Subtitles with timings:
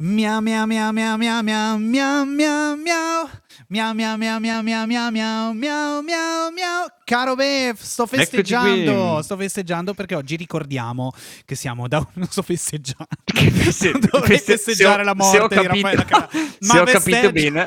[0.00, 3.28] Miau miau miau miau miau miau miau miau miau
[3.68, 9.36] Miau miau miau miau miau miau miau miau miau miau Caro Bev, sto festeggiando, sto
[9.36, 11.10] festeggiando perché oggi ricordiamo
[11.44, 13.08] che siamo da non sto festeggiando.
[14.08, 16.28] Dovrei festeggiare la morte di Raffaella Carrà.
[16.60, 17.66] se ho capito bene.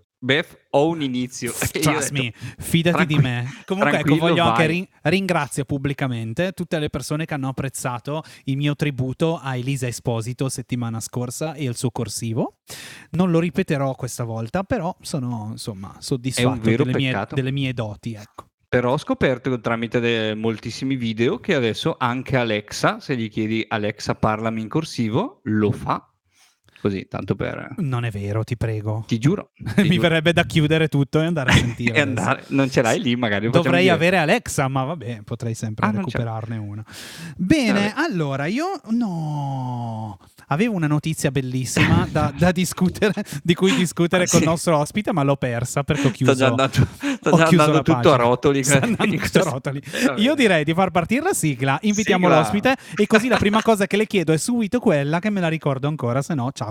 [0.23, 1.51] Beth, ho un inizio.
[1.81, 3.63] Trust me, fidati di "Tranqui- me.
[3.65, 8.55] Comunque, ecco, voglio anche vai." rin- ringrazio pubblicamente tutte le persone che hanno apprezzato il
[8.55, 12.57] mio tributo a Elisa Esposito settimana scorsa e il suo corsivo.
[13.11, 18.13] Non lo ripeterò questa volta, però sono insomma soddisfatto delle mie, delle mie doti.
[18.13, 18.45] Ecco.
[18.69, 24.13] Però ho scoperto tramite de- moltissimi video che adesso anche Alexa, se gli chiedi Alexa
[24.13, 26.05] parlami in corsivo, lo fa.
[26.81, 27.75] Così, tanto per...
[27.77, 29.03] Non è vero, ti prego.
[29.07, 29.51] Ti giuro.
[29.75, 30.01] ti Mi giuro.
[30.01, 31.93] verrebbe da chiudere tutto e andare a sentire.
[31.95, 33.49] E andare, non ce l'hai lì magari.
[33.49, 36.83] Dovrei avere Alexa, ma vabbè, potrei sempre Ah, recuperarne una.
[37.37, 37.93] Bene, Vabbè.
[37.95, 40.17] allora io no.
[40.47, 44.43] Avevo una notizia bellissima da, da discutere, di cui discutere Ah, con sì.
[44.43, 46.33] il nostro ospite, ma l'ho persa perché ho chiuso.
[46.33, 48.13] Sta già andando, sta ho già chiuso andando tutto pagina.
[48.13, 48.63] a rotoli.
[48.63, 49.81] Tutto a rotoli.
[50.17, 52.39] Io direi di far partire la sigla, invitiamo Sigla.
[52.41, 55.47] l'ospite e così la prima cosa che le chiedo è subito quella che me la
[55.47, 56.70] ricordo ancora, se no ciao,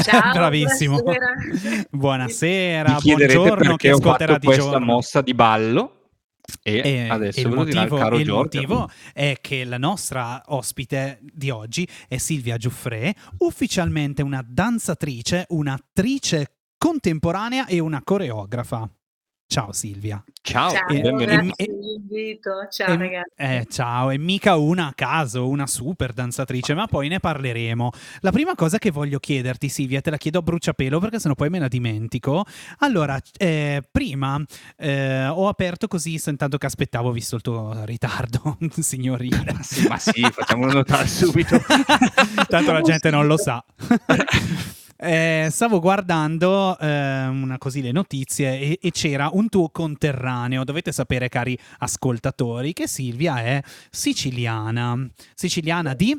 [0.00, 1.00] Ciao, Bravissimo.
[1.00, 1.86] buonasera.
[1.90, 4.84] Buonasera, buongiorno, ho ascolterà fatto di questa giorno.
[4.86, 5.96] mossa di ballo.
[6.62, 8.58] E, E adesso il il motivo, caro il Giorgio.
[8.60, 16.56] motivo è che la nostra ospite di oggi è Silvia Giuffre, ufficialmente una danzatrice, un'attrice
[16.78, 18.88] contemporanea e una coreografa.
[19.52, 20.24] Ciao Silvia.
[20.40, 21.24] Ciao, Ciao, e- benvenuto.
[21.26, 22.50] grazie e- dell'invito.
[22.70, 23.32] Ciao E- ragazzi.
[23.36, 27.90] eh, ciao, e mica una a caso, una super danzatrice, ma poi ne parleremo.
[28.20, 31.50] La prima cosa che voglio chiederti, Silvia, te la chiedo a bruciapelo perché sennò poi
[31.50, 32.46] me la dimentico.
[32.78, 34.42] Allora, eh, prima
[34.78, 39.44] eh, ho aperto così, intanto che aspettavo, visto il tuo ritardo, signorina.
[39.60, 41.60] Sì, ma sì, facciamolo notare subito.
[42.48, 43.62] Tanto la gente non lo sa.
[45.04, 50.62] Eh, stavo guardando eh, una così le notizie e, e c'era un tuo conterraneo.
[50.62, 54.96] Dovete sapere, cari ascoltatori, che Silvia è siciliana.
[55.34, 56.16] Siciliana di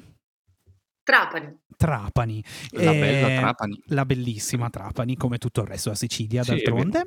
[1.02, 1.63] Trapani.
[1.76, 2.44] Trapani.
[2.72, 3.82] La bella Eh, Trapani.
[3.88, 7.06] La bellissima Trapani, come tutto il resto della Sicilia, Sì, d'altronde.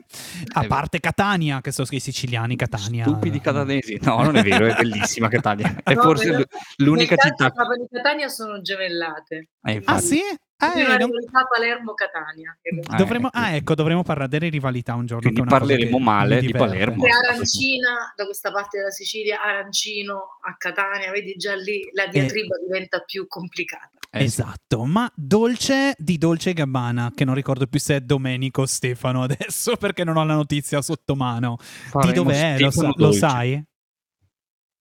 [0.54, 3.04] A parte Catania, che sono i siciliani, Catania.
[3.04, 3.98] Stupidi catanesi.
[4.02, 5.74] No, non è vero, è bellissima Catania.
[5.84, 6.42] È No, forse però-
[6.78, 7.50] l'unica città...
[7.50, 9.48] Trapani e Catania sono gemellate.
[9.62, 10.18] Eh, Ah, sì?
[10.58, 12.56] Eh, una non- rivalità Palermo-Catania.
[12.62, 12.94] in realtà.
[12.94, 13.38] Ah, dovremmo, ecco.
[13.38, 15.22] ah, ecco, dovremmo parlare delle rivalità un giorno.
[15.30, 16.50] Quindi che parleremo che male di.
[16.50, 17.04] Palermo.
[17.04, 22.56] C'è Arancina da questa parte della Sicilia, Arancino a Catania, vedi già lì la diatriba
[22.66, 23.90] diventa più complicata.
[24.16, 24.24] Eh, sì.
[24.24, 29.22] Esatto, ma Dolce di Dolce Gabbana, che non ricordo più se è Domenico o Stefano
[29.22, 31.56] adesso perché non ho la notizia sotto mano.
[31.58, 32.58] Di Faremo dov'è?
[32.58, 33.62] Lo, sa- lo sai?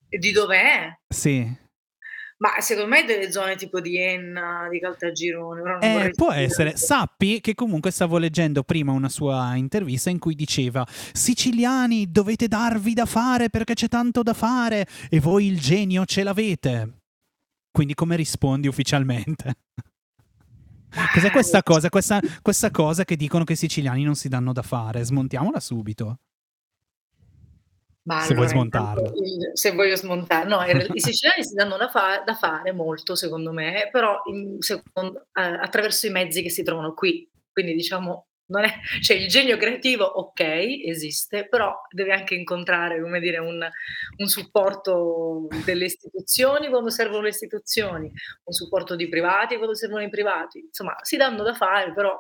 [0.08, 0.98] Di dov'è?
[1.08, 1.64] Sì.
[2.38, 5.78] Ma secondo me delle zone tipo di Enna, di Caltagirone.
[5.80, 6.76] Eh, può dire- essere.
[6.76, 12.94] Sappi che comunque stavo leggendo prima una sua intervista in cui diceva: Siciliani, dovete darvi
[12.94, 17.05] da fare perché c'è tanto da fare e voi il genio ce l'avete.
[17.76, 19.58] Quindi, come rispondi ufficialmente?
[21.14, 21.90] Cos'è questa cosa?
[21.90, 25.04] Questa, questa cosa che dicono che i siciliani non si danno da fare?
[25.04, 26.20] Smontiamola subito.
[28.04, 29.02] Ma Se vuoi allora, smontarla.
[29.02, 33.14] intanto il- se voglio smontare, no, i siciliani si danno da, fa- da fare molto,
[33.16, 37.30] secondo me, però in- secondo- eh, attraverso i mezzi che si trovano qui.
[37.52, 40.42] Quindi diciamo, è, cioè il genio creativo, ok,
[40.86, 43.68] esiste, però deve anche incontrare, come dire, un,
[44.18, 48.12] un supporto delle istituzioni quando servono le istituzioni,
[48.44, 50.60] un supporto di privati quando servono i privati.
[50.60, 52.18] Insomma, si danno da fare, però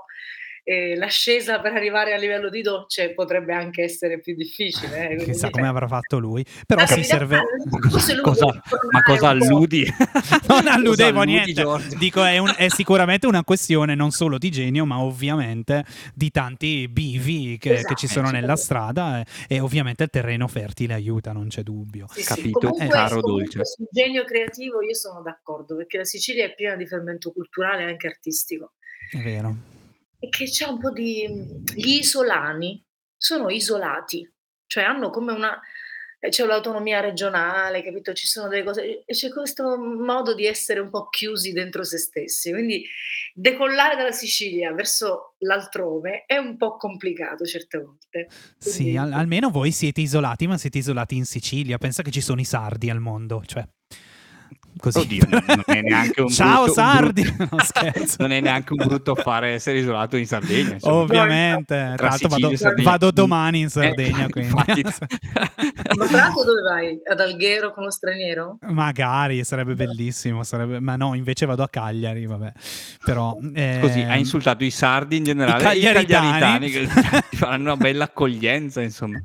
[0.67, 5.09] eh, l'ascesa per arrivare a livello di dolce potrebbe anche essere più difficile.
[5.09, 6.43] Eh, Chissà come avrà fatto lui.
[6.65, 7.43] Però si serve...
[7.87, 9.85] Cosa, cosa, ma cosa alludi?
[10.49, 11.53] non alludevo niente.
[11.53, 11.95] Giorgio?
[11.97, 15.85] Dico, è, un, è, sicuramente una questione non solo di genio, ma ovviamente
[16.15, 20.47] di tanti bivi che, esatto, che ci sono nella strada e, e, ovviamente il terreno
[20.47, 22.07] fertile aiuta, non c'è dubbio.
[22.09, 22.65] Sì, Capito, sì.
[22.65, 23.63] Comunque, caro dolce.
[23.65, 27.85] Sul genio creativo io sono d'accordo, perché la Sicilia è piena di fermento culturale e
[27.85, 28.71] anche artistico.
[29.11, 29.73] È vero
[30.25, 31.27] e che c'è un po' di
[31.73, 32.83] gli isolani
[33.17, 34.29] sono isolati,
[34.65, 35.59] cioè hanno come una
[36.19, 38.13] eh, c'è l'autonomia regionale, capito?
[38.13, 41.97] Ci sono delle cose e c'è questo modo di essere un po' chiusi dentro se
[41.97, 42.51] stessi.
[42.51, 42.85] Quindi
[43.33, 48.27] decollare dalla Sicilia verso l'altrove è un po' complicato certe volte.
[48.59, 48.91] Quindi...
[48.91, 51.77] Sì, al- almeno voi siete isolati, ma siete isolati in Sicilia.
[51.77, 53.65] Pensa che ci sono i sardi al mondo, cioè
[54.77, 54.99] Così.
[54.99, 57.21] Oddio, non, è neanche un Ciao brutto, Sardi!
[57.21, 60.73] Un brutto, no, non è neanche un brutto affare essere isolato in Sardegna.
[60.73, 60.95] Insomma.
[60.95, 62.51] Ovviamente, tra l'altro vado,
[62.83, 64.25] vado, domani in Sardegna.
[64.25, 64.51] Eh, quindi.
[64.51, 66.99] Ma tra l'altro dove vai?
[67.09, 68.57] Ad Alghero con lo straniero?
[68.67, 70.79] Magari, sarebbe bellissimo, sarebbe...
[70.79, 72.51] ma no, invece vado a Cagliari, vabbè.
[73.03, 73.77] Però, eh...
[73.79, 77.77] Così, hai insultato i sardi in generale, i cagliaritani, i cagliaritani che ti faranno una
[77.77, 79.21] bella accoglienza, insomma.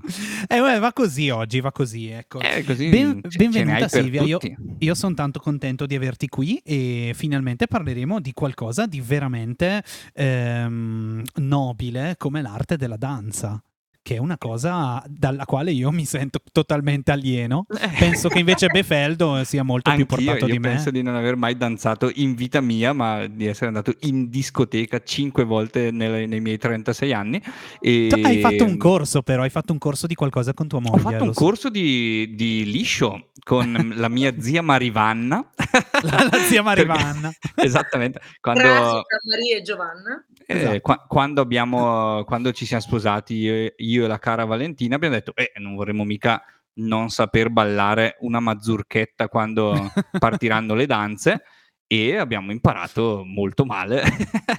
[0.49, 2.41] Eh, beh, va così oggi, va così, ecco.
[2.41, 4.39] Eh, così ben, benvenuta Silvia, io,
[4.79, 9.83] io sono tanto contento di averti qui e finalmente parleremo di qualcosa di veramente
[10.15, 13.63] ehm, nobile come l'arte della danza
[14.03, 17.67] che è una cosa dalla quale io mi sento totalmente alieno.
[17.69, 17.91] Eh.
[17.99, 20.71] Penso che invece Befeldo sia molto Anch'io, più portato di me.
[20.71, 25.03] Penso di non aver mai danzato in vita mia, ma di essere andato in discoteca
[25.03, 27.43] cinque volte nelle, nei miei 36 anni.
[27.79, 28.09] E...
[28.11, 30.97] Hai fatto un corso, però, hai fatto un corso di qualcosa con tua moglie.
[30.97, 31.41] Ho fatto un so.
[31.41, 35.47] corso di, di, liscio con la mia zia Marivanna.
[36.03, 37.31] la, la zia Marivanna.
[37.55, 38.21] Esattamente.
[38.41, 38.63] Quando...
[38.63, 40.25] Grazie Maria e Giovanna.
[40.51, 40.81] Eh, esatto.
[40.81, 45.33] qua, quando, abbiamo, quando ci siamo sposati io, io, e la cara Valentina abbiamo detto
[45.37, 46.43] eh, non vorremmo mica
[46.75, 49.75] non saper ballare una mazurchetta quando
[50.19, 51.43] partiranno le danze.
[51.87, 54.03] E abbiamo imparato molto male.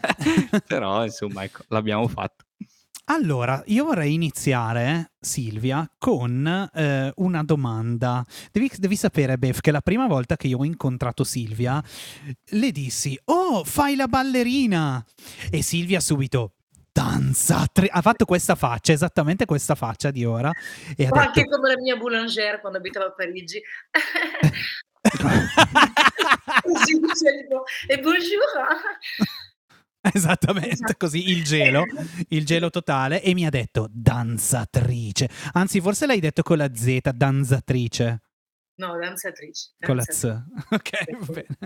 [0.68, 2.46] Però insomma ecco l'abbiamo fatto
[3.12, 8.24] allora, io vorrei iniziare, Silvia, con eh, una domanda.
[8.52, 11.84] Devi, devi, sapere, Bev, che la prima volta che io ho incontrato Silvia,
[12.44, 15.06] le dissi, oh, fai la ballerina!
[15.50, 16.54] E Silvia subito,
[16.92, 20.52] danza, tri- ha fatto questa faccia, esattamente questa faccia di ora.
[20.96, 21.58] E ha anche detto...
[21.58, 23.62] come la mia boulanger quando abitava a Parigi.
[26.64, 28.40] Così dicevo, e bonjour!
[30.14, 30.96] Esattamente esatto.
[30.98, 31.86] così, il gelo,
[32.30, 35.30] il gelo totale e mi ha detto danzatrice.
[35.54, 38.22] Anzi, forse l'hai detto con la Z, danzatrice.
[38.76, 39.74] No, danzatrice.
[39.80, 40.24] Con la Z.
[40.72, 40.90] Ok,
[41.20, 41.58] va bene.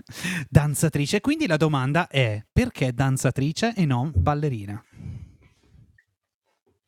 [0.50, 1.22] Danzatrice.
[1.22, 4.84] Quindi la domanda è perché danzatrice e non ballerina?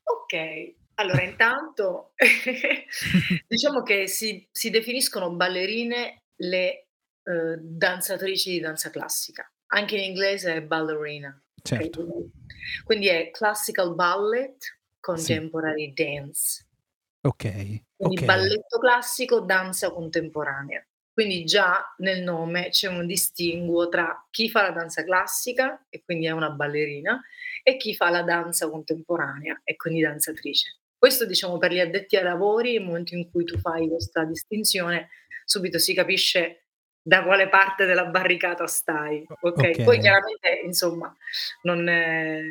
[0.04, 2.12] Ok, allora intanto
[3.48, 6.88] diciamo che si, si, definiscono ballerine le
[7.24, 11.40] uh, danzatrici di danza classica anche in inglese è ballerina.
[11.62, 12.02] Certo.
[12.02, 12.32] Okay?
[12.84, 16.04] Quindi è classical ballet, contemporary sì.
[16.04, 16.68] dance.
[17.22, 17.44] Ok.
[17.96, 18.26] Quindi okay.
[18.26, 20.86] balletto classico, danza contemporanea.
[21.12, 26.28] Quindi già nel nome c'è un distinguo tra chi fa la danza classica e quindi
[26.28, 27.20] è una ballerina
[27.64, 30.78] e chi fa la danza contemporanea e quindi danzatrice.
[30.96, 35.10] Questo diciamo per gli addetti ai lavori, nel momento in cui tu fai questa distinzione,
[35.44, 36.67] subito si capisce
[37.08, 39.26] da quale parte della barricata stai.
[39.40, 39.72] Okay?
[39.72, 41.16] ok, poi chiaramente, insomma,
[41.62, 42.42] non è...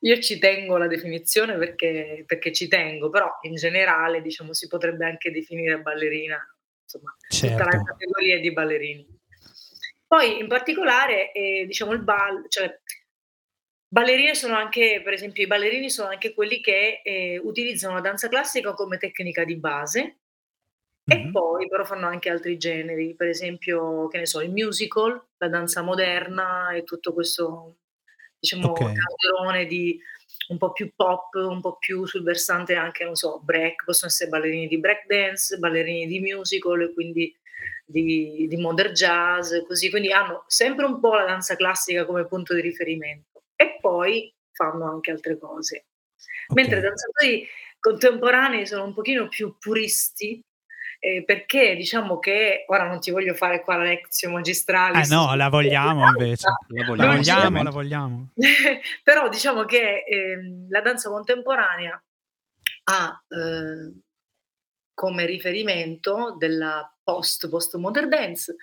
[0.00, 5.06] io ci tengo alla definizione perché, perché, ci tengo, però in generale, diciamo, si potrebbe
[5.06, 6.38] anche definire ballerina,
[6.82, 7.56] insomma, certo.
[7.56, 7.86] tutta la certo.
[7.86, 9.18] categoria di ballerini.
[10.06, 12.78] Poi, in particolare, eh, diciamo, il ball, cioè,
[13.88, 18.28] ballerine sono anche, per esempio, i ballerini sono anche quelli che eh, utilizzano la danza
[18.28, 20.18] classica come tecnica di base,
[21.06, 25.48] e poi però fanno anche altri generi, per esempio, che ne so, il musical, la
[25.48, 27.78] danza moderna e tutto questo,
[28.38, 28.92] diciamo, Okay.
[28.92, 30.00] calderone di
[30.48, 34.30] un po' più pop, un po' più sul versante anche, non so, break, possono essere
[34.30, 37.34] ballerini di break dance, ballerini di musical e quindi
[37.86, 39.90] di di modern jazz, così.
[39.90, 44.88] Quindi hanno sempre un po' la danza classica come punto di riferimento e poi fanno
[44.90, 45.86] anche altre cose.
[46.54, 47.46] Mentre i danzatori
[47.80, 50.42] contemporanei sono un pochino più puristi
[50.98, 55.02] eh, perché diciamo che ora non ti voglio fare qua la lezione magistrale.
[55.02, 56.46] Eh no, la vogliamo invece.
[56.68, 58.28] La vogliamo, la vogliamo, la vogliamo.
[59.02, 62.02] Però diciamo che eh, la danza contemporanea
[62.84, 64.00] ha eh,
[64.94, 68.54] come riferimento della post post modern dance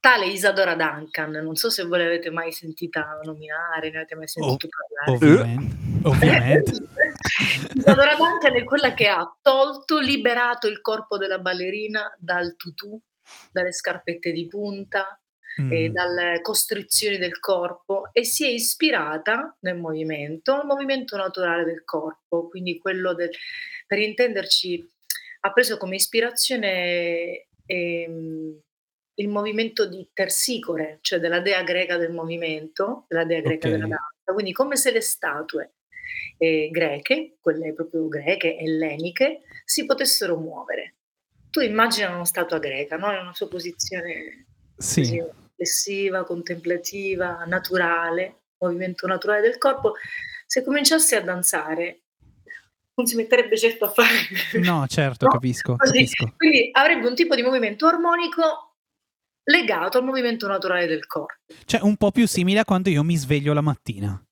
[0.00, 4.66] tale Isadora Duncan, non so se voi l'avete mai sentita nominare, ne avete mai sentito
[4.66, 4.70] oh,
[5.04, 5.36] parlare.
[5.36, 6.08] Ovviamente.
[6.08, 6.72] ovviamente.
[7.74, 12.98] Isadora Duncan è quella che ha tolto, liberato il corpo della ballerina dal tutù,
[13.52, 15.20] dalle scarpette di punta,
[15.60, 15.72] mm.
[15.72, 21.84] e dalle costrizioni del corpo e si è ispirata nel movimento al movimento naturale del
[21.84, 23.30] corpo, quindi quello del,
[23.86, 24.88] per intenderci,
[25.40, 28.60] ha preso come ispirazione ehm,
[29.14, 33.72] il movimento di Tersicore, cioè della dea greca del movimento, della dea greca okay.
[33.72, 35.72] della danza, quindi come se le statue
[36.38, 40.94] eh, greche, quelle proprio greche, elleniche, si potessero muovere.
[41.50, 43.12] Tu immagina una statua greca, no?
[43.12, 45.00] in una sua posizione sì.
[45.00, 45.22] così,
[45.60, 49.94] riflessiva, contemplativa, naturale, movimento naturale del corpo,
[50.46, 52.02] se cominciassi a danzare
[52.94, 54.18] non si metterebbe certo a fare.
[54.60, 55.32] No, certo, no?
[55.32, 56.34] capisco, capisco.
[56.36, 58.76] Quindi avrebbe un tipo di movimento armonico
[59.44, 61.34] legato al movimento naturale del corpo.
[61.64, 64.22] Cioè un po' più simile a quando io mi sveglio la mattina.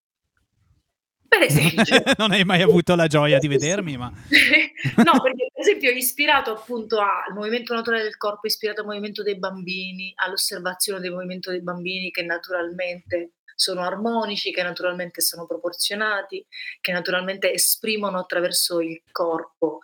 [1.28, 1.84] Per esempio.
[2.16, 4.10] non hai mai avuto la gioia di vedermi, ma...
[5.04, 9.22] no, perché per esempio è ispirato appunto al movimento naturale del corpo, ispirato al movimento
[9.22, 16.44] dei bambini, all'osservazione del movimento dei bambini che naturalmente sono armonici, che naturalmente sono proporzionati,
[16.80, 19.80] che naturalmente esprimono attraverso il corpo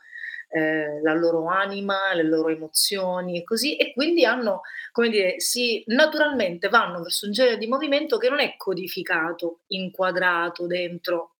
[0.48, 4.60] eh, la loro anima, le loro emozioni e così, e quindi hanno,
[4.92, 10.68] come dire, si naturalmente vanno verso un genere di movimento che non è codificato, inquadrato
[10.68, 11.33] dentro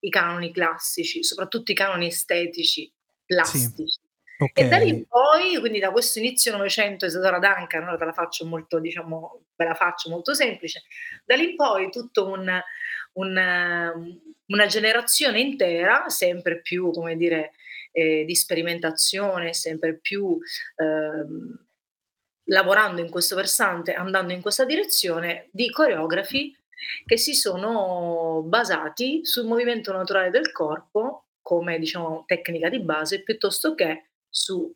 [0.00, 2.90] i canoni classici, soprattutto i canoni estetici,
[3.24, 3.86] plastici.
[3.86, 4.08] Sì.
[4.40, 4.64] Okay.
[4.64, 8.12] E da lì in poi, quindi da questo inizio Novecento, Isadora Duncan, ora te la
[8.12, 10.84] faccio molto, diciamo, ve la faccio molto semplice,
[11.26, 12.50] da lì in poi tutto un,
[13.12, 17.52] un, una generazione intera, sempre più, come dire,
[17.92, 20.38] eh, di sperimentazione, sempre più
[20.76, 21.68] eh,
[22.44, 26.56] lavorando in questo versante, andando in questa direzione, di coreografi
[27.04, 33.74] che si sono basati sul movimento naturale del corpo come diciamo tecnica di base piuttosto
[33.74, 34.72] che su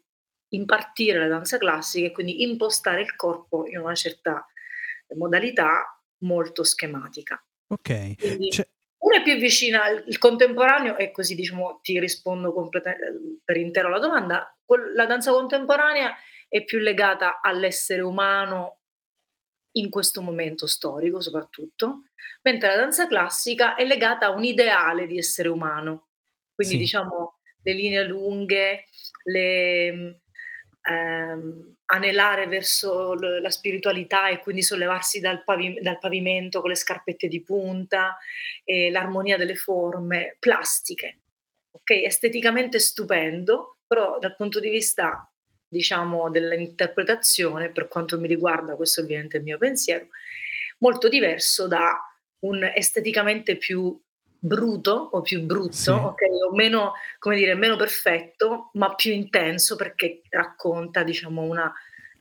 [0.49, 4.47] impartire la danza classica e quindi impostare il corpo in una certa
[5.17, 7.43] modalità molto schematica.
[7.69, 8.17] Ok.
[8.17, 8.69] Quindi, cioè...
[9.05, 12.97] Una è più vicina al contemporaneo e così diciamo ti rispondo completa-
[13.45, 14.57] per intero alla domanda.
[14.95, 16.15] La danza contemporanea
[16.49, 18.84] è più legata all'essere umano
[19.77, 22.05] in questo momento storico soprattutto,
[22.43, 26.09] mentre la danza classica è legata a un ideale di essere umano,
[26.55, 26.81] quindi sì.
[26.81, 28.85] diciamo le linee lunghe,
[29.25, 30.21] le,
[30.83, 36.77] ehm, anelare verso l- la spiritualità e quindi sollevarsi dal, pavi- dal, pavimento con le
[36.77, 38.19] scarpette di punta,
[38.65, 41.21] e l'armonia delle forme plastiche,
[41.71, 41.91] ok?
[41.91, 45.29] Esteticamente stupendo, però dal punto di vista
[45.75, 50.07] diciamo, dell'interpretazione, per quanto mi riguarda, questo ovviamente è il mio pensiero,
[50.79, 51.99] molto diverso da
[52.41, 54.01] un esteticamente più
[54.39, 55.91] bruto o più brutto, sì.
[55.91, 56.29] okay?
[56.49, 61.73] o meno, come dire, meno perfetto, ma più intenso perché racconta, diciamo, una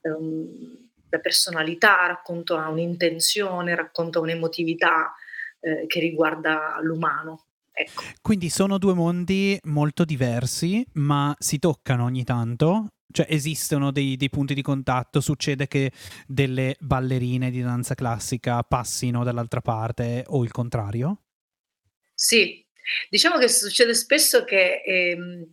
[0.01, 0.89] um,
[1.21, 5.13] personalità, racconta un'intenzione, racconta un'emotività
[5.59, 7.45] eh, che riguarda l'umano.
[7.71, 8.03] Ecco.
[8.21, 14.29] Quindi sono due mondi molto diversi, ma si toccano ogni tanto cioè esistono dei, dei,
[14.29, 15.91] punti di contatto, succede che
[16.27, 21.21] delle ballerine di danza classica passino dall'altra parte o il contrario?
[22.13, 22.65] Sì,
[23.09, 25.47] diciamo che succede spesso che ehm,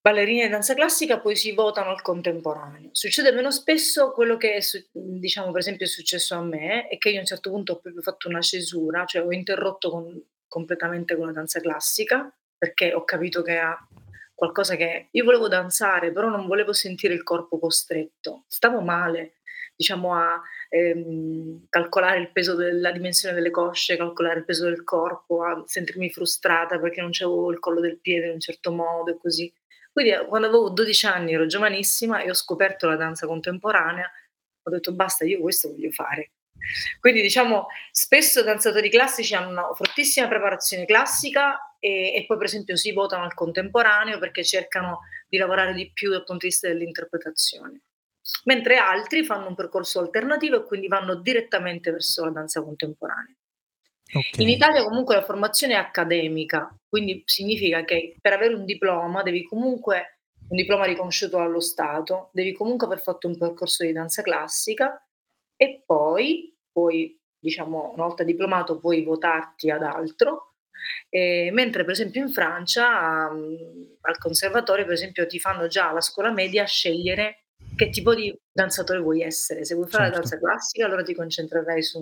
[0.00, 2.90] ballerine di danza classica poi si votano al contemporaneo.
[2.92, 4.60] Succede meno spesso quello che,
[4.92, 7.80] diciamo, per esempio è successo a me, è che io a un certo punto ho
[7.80, 13.04] proprio fatto una cesura, cioè ho interrotto con, completamente con la danza classica, perché ho
[13.04, 13.76] capito che ha
[14.38, 18.44] qualcosa che io volevo danzare, però non volevo sentire il corpo costretto.
[18.46, 19.38] Stavo male,
[19.74, 25.42] diciamo, a ehm, calcolare il peso della dimensione delle cosce, calcolare il peso del corpo,
[25.42, 29.18] a sentirmi frustrata perché non c'avevo il collo del piede in un certo modo e
[29.18, 29.52] così.
[29.90, 34.08] Quindi eh, quando avevo 12 anni, ero giovanissima e ho scoperto la danza contemporanea,
[34.62, 36.30] ho detto basta, io questo voglio fare.
[37.00, 42.76] Quindi diciamo, spesso danzatori classici hanno una fortissima preparazione classica e, e, poi per esempio
[42.76, 47.82] si votano al contemporaneo perché cercano di lavorare di più dal punto di vista dell'interpretazione.
[48.44, 53.34] Mentre altri fanno un percorso alternativo e quindi vanno direttamente verso la danza contemporanea.
[54.10, 54.42] Okay.
[54.42, 59.44] In Italia comunque la formazione è accademica, quindi significa che per avere un diploma devi
[59.44, 65.02] comunque, un diploma riconosciuto dallo Stato, devi comunque aver fatto un percorso di danza classica
[65.58, 70.54] e poi, poi diciamo, una volta diplomato puoi votarti ad altro
[71.08, 76.00] eh, mentre per esempio in Francia um, al conservatorio per esempio ti fanno già alla
[76.00, 79.64] scuola media scegliere che tipo di danzatore vuoi essere.
[79.64, 80.28] Se vuoi fare la Certo.
[80.28, 81.98] danza classica, allora ti concentrerai su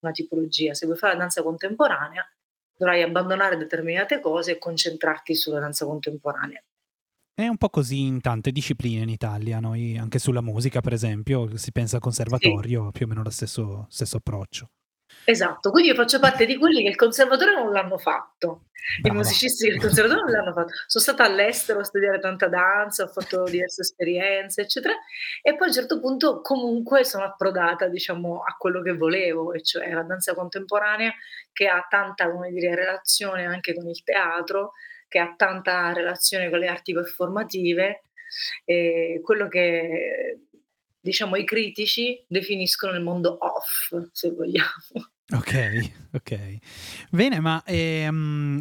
[0.00, 2.26] una tipologia, se vuoi fare la danza contemporanea,
[2.74, 6.62] dovrai abbandonare determinate cose e concentrarti sulla danza contemporanea.
[7.38, 11.56] È un po' così in tante discipline in Italia, noi anche sulla musica, per esempio,
[11.56, 12.02] si pensa al Sì.
[12.02, 14.70] conservatorio, più o meno lo stesso stesso approccio.
[15.26, 18.64] Esatto, quindi io faccio parte di quelli che il conservatorio non l'hanno fatto.
[19.02, 19.18] I Brava.
[19.18, 20.72] musicisti del conservatorio non l'hanno fatto.
[20.86, 24.94] Sono stata all'estero a studiare tanta danza, ho fatto diverse esperienze, eccetera,
[25.42, 29.62] e poi a un certo punto comunque sono approdata, diciamo, a quello che volevo, e
[29.62, 31.12] cioè la danza contemporanea
[31.52, 34.72] che ha tanta, come dire, relazione anche con il teatro,
[35.10, 38.04] che ha tanta relazione con le arti performative,
[38.64, 40.38] ehm, quello che,
[41.00, 44.70] diciamo, i critici definiscono il mondo off, se vogliamo.
[45.32, 46.58] Okay, okay.
[47.10, 48.60] Bene, ma, ehm,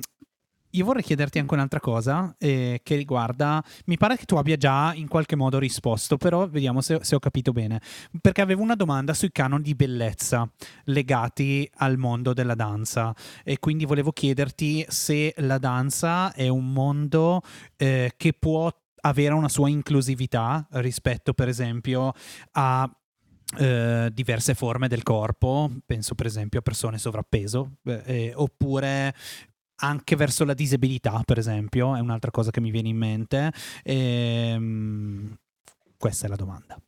[0.71, 4.93] io vorrei chiederti anche un'altra cosa, ehm, che riguarda mi pare che tu abbia già
[4.93, 7.81] in qualche modo risposto, però vediamo se se ho capito bene.
[8.21, 10.49] Perché avevo una domanda sui canoni di bellezza
[10.85, 17.41] legati al mondo della danza e quindi volevo chiederti se la danza è un mondo,
[17.77, 18.71] ehm, che può
[19.01, 22.11] avere una sua inclusività rispetto, per esempio,
[22.53, 22.89] a,
[23.57, 29.13] ehm, diverse forme del corpo, penso per esempio a persone sovrappeso, ehm, oppure
[29.79, 33.51] anche verso la disabilità, per esempio, è un'altra cosa che mi viene in mente.
[33.83, 35.37] Ehm,
[35.97, 36.79] questa è la domanda.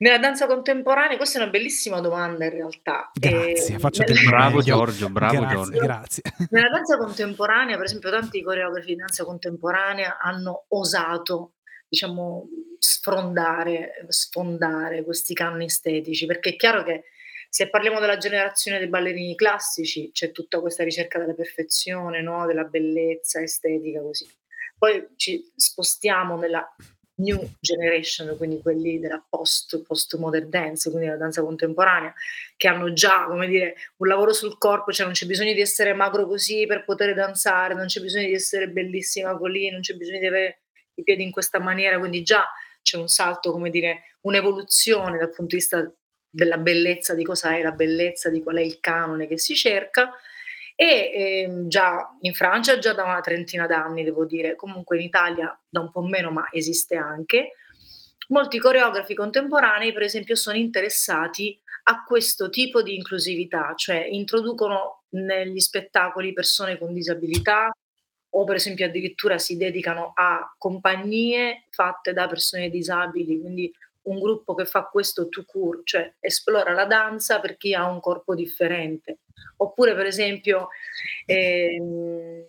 [0.00, 3.10] Nella danza contemporanea questa è una bellissima domanda in realtà.
[3.12, 4.60] Grazie, Ehm, faccio nel del mio Bravo.
[4.60, 5.78] Giorgio, bravo Grazie, Giorgio.
[5.80, 6.22] grazie.
[6.50, 11.54] Nella danza contemporanea, per esempio, tanti coreografi di danza contemporanea hanno osato,
[11.88, 12.46] diciamo,
[12.78, 17.04] sfrondare, sfondare questi canoni estetici, perché è chiaro che
[17.48, 22.64] se parliamo della generazione dei ballerini classici, c'è tutta questa ricerca della perfezione, no, della
[22.64, 24.26] bellezza estetica, così.
[24.76, 26.66] Poi ci spostiamo nella
[27.18, 32.14] new generation, quindi quelli della post post-modern dance, quindi la danza contemporanea,
[32.56, 35.94] che hanno già, come dire, un lavoro sul corpo, cioè non c'è bisogno di essere
[35.94, 40.20] magro così per poter danzare, non c'è bisogno di essere bellissima così, non c'è bisogno
[40.20, 40.62] di avere
[40.94, 42.44] i piedi in questa maniera, quindi già
[42.82, 45.92] c'è un salto, come dire, un'evoluzione dal punto di vista
[46.30, 50.12] della bellezza, di cosa è la bellezza, di qual è il canone che si cerca.
[50.74, 55.58] E ehm, già in Francia già da una trentina d'anni, devo dire, comunque in Italia
[55.68, 57.52] da un po' meno, ma esiste anche.
[58.28, 65.58] Molti coreografi contemporanei, per esempio, sono interessati a questo tipo di inclusività, cioè introducono negli
[65.58, 67.72] spettacoli persone con disabilità
[68.30, 73.72] o per esempio addirittura si dedicano a compagnie fatte da persone disabili, quindi
[74.08, 78.00] un gruppo che fa questo tout court, cioè esplora la danza per chi ha un
[78.00, 79.18] corpo differente.
[79.58, 80.68] Oppure per esempio,
[81.26, 82.46] ehm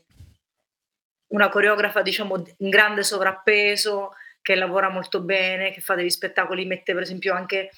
[1.29, 6.93] una coreografa diciamo in grande sovrappeso, che lavora molto bene, che fa degli spettacoli, mette
[6.93, 7.69] per esempio anche,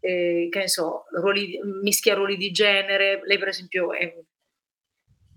[0.00, 3.20] ehm, che ne so, ruoli mischia ruoli di genere.
[3.24, 4.14] Lei per esempio è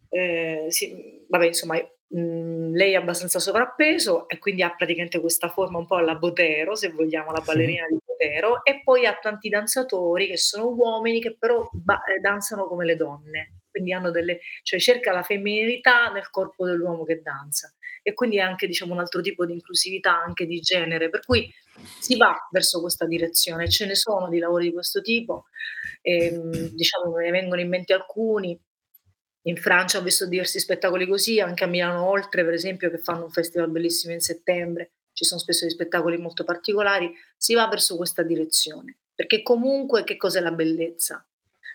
[0.09, 1.77] ehm, sì, vabbè insomma,
[2.15, 6.89] lei è abbastanza sovrappeso e quindi ha praticamente questa forma un po' alla Botero, se
[6.91, 7.45] vogliamo, la Sì.
[7.45, 12.21] ballerina di Botero, e poi ha tanti danzatori che sono uomini che però ba ehm,
[12.21, 13.54] danzano come le donne.
[13.73, 17.73] Quindi hanno delle cioè cerca la femminilità nel corpo dell'uomo che danza.
[18.04, 21.52] E quindi è anche diciamo un altro tipo di inclusività anche di genere, per cui
[21.97, 23.67] si va verso questa direzione.
[23.69, 25.45] Ce ne sono di lavori di questo tipo,
[26.02, 28.60] ehm, diciamo me ne vengono in mente alcuni.
[29.45, 33.25] In Francia ho visto diversi spettacoli così, anche a Milano Oltre per esempio, che fanno
[33.25, 37.95] un festival bellissimo in settembre, ci son spesso degli spettacoli molto particolari, si va verso
[37.97, 38.97] questa direzione.
[39.13, 41.25] Perché comunque che cos'è la bellezza?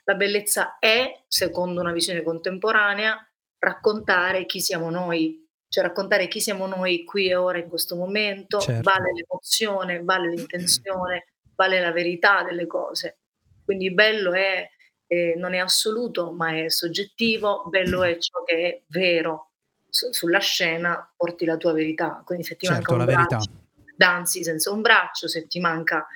[0.04, 3.16] La bellezza è, secondo una visione contemporanea,
[3.58, 8.58] raccontare chi siamo noi, cioè raccontare chi siamo noi qui e ora in questo momento,
[8.58, 8.82] Certo.
[8.82, 13.18] vale l'emozione, vale l'intenzione, vale la verità delle cose.
[13.64, 14.66] Quindi bello è
[15.08, 19.50] ehm, non è assoluto, ma è soggettivo, bello è ciò che è vero.
[19.90, 23.36] Su sulla scena porti la tua verità, quindi se ti manca Certo, un la verità.
[23.36, 23.50] braccio,
[23.96, 26.06] danzi senza un braccio, se ti manca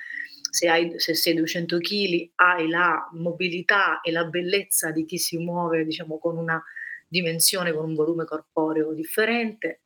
[0.51, 5.37] se hai se sei 200 chili, hai la mobilità e la bellezza di chi si
[5.37, 6.63] muove, diciamo, con una
[7.07, 9.81] dimensione, con un volume corporeo differente,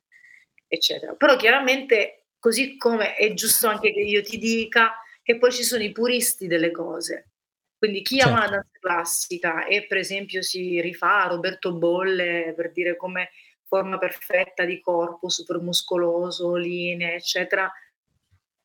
[0.68, 1.14] eccetera.
[1.14, 5.84] Però chiaramente, così come è giusto anche che io ti dica che poi ci sono
[5.84, 7.30] i puristi delle cose.
[7.78, 8.52] Quindi chi ama la Certo.
[8.56, 13.30] danza classica e per esempio si rifà a Roberto Bolle, per dire come
[13.64, 17.72] forma perfetta di corpo, super muscoloso, linee, eccetera,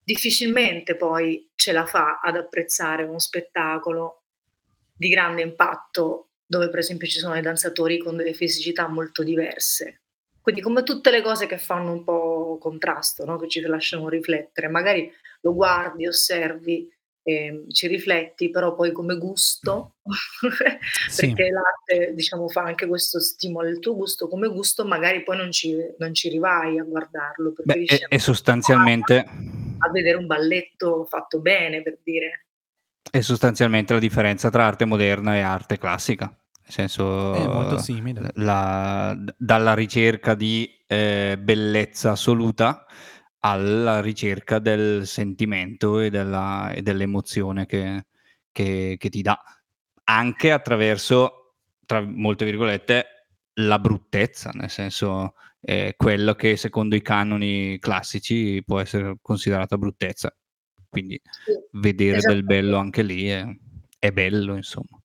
[0.05, 4.23] difficilmente poi ce la fa ad apprezzare uno spettacolo
[4.95, 10.03] di grande impatto, dove per esempio ci sono dei danzatori con delle fisicità molto diverse.
[10.41, 14.69] Quindi come tutte le cose che fanno un po' contrasto, no, che ci lasciano riflettere,
[14.69, 15.11] magari
[15.43, 16.89] lo guardi, osservi,
[17.23, 19.97] ehm, ci rifletti, però poi come gusto,
[21.09, 21.27] Sì.
[21.33, 25.51] perché l'arte diciamo fa anche questo stimolo il tuo gusto, come gusto magari poi non
[25.53, 29.25] ci non ci rivai a guardarlo, Beh, e e sostanzialmente
[29.79, 32.47] a vedere un balletto fatto bene, per dire.
[33.11, 36.27] è sostanzialmente la differenza tra arte moderna e arte classica.
[36.27, 38.31] Nel senso, È molto simile.
[38.35, 42.87] la- dalla ricerca di eh, bellezza assoluta
[43.45, 48.07] alla ricerca del sentimento e, della- e dell'emozione che,
[48.53, 49.39] che- che ti dà,
[50.05, 53.07] anche attraverso, tra molte virgolette,
[53.55, 60.35] la bruttezza, nel senso eh, quello che secondo i canoni classici può essere considerata bruttezza.
[60.89, 62.55] Quindi Sì, vedere del esattamente.
[62.55, 63.45] bello anche lì è,
[63.99, 65.01] è bello, insomma.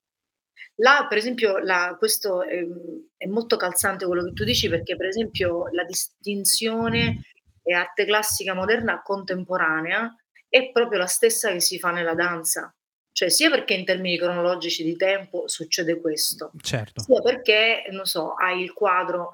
[0.76, 5.08] Là, per esempio, la questo, ehm, è molto calzante quello che tu dici, perché per
[5.08, 7.22] esempio la distinzione
[7.68, 10.16] e arte classica moderna contemporanea
[10.48, 12.74] è proprio la stessa che si fa nella danza.
[13.12, 17.02] Cioè, sia perché in termini cronologici di tempo succede questo, Certo.
[17.02, 19.32] sia perché, non so, hai il quadro,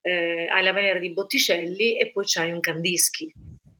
[0.00, 3.30] ehm, hai la Venere di Botticelli e poi c'hai un Kandinsky.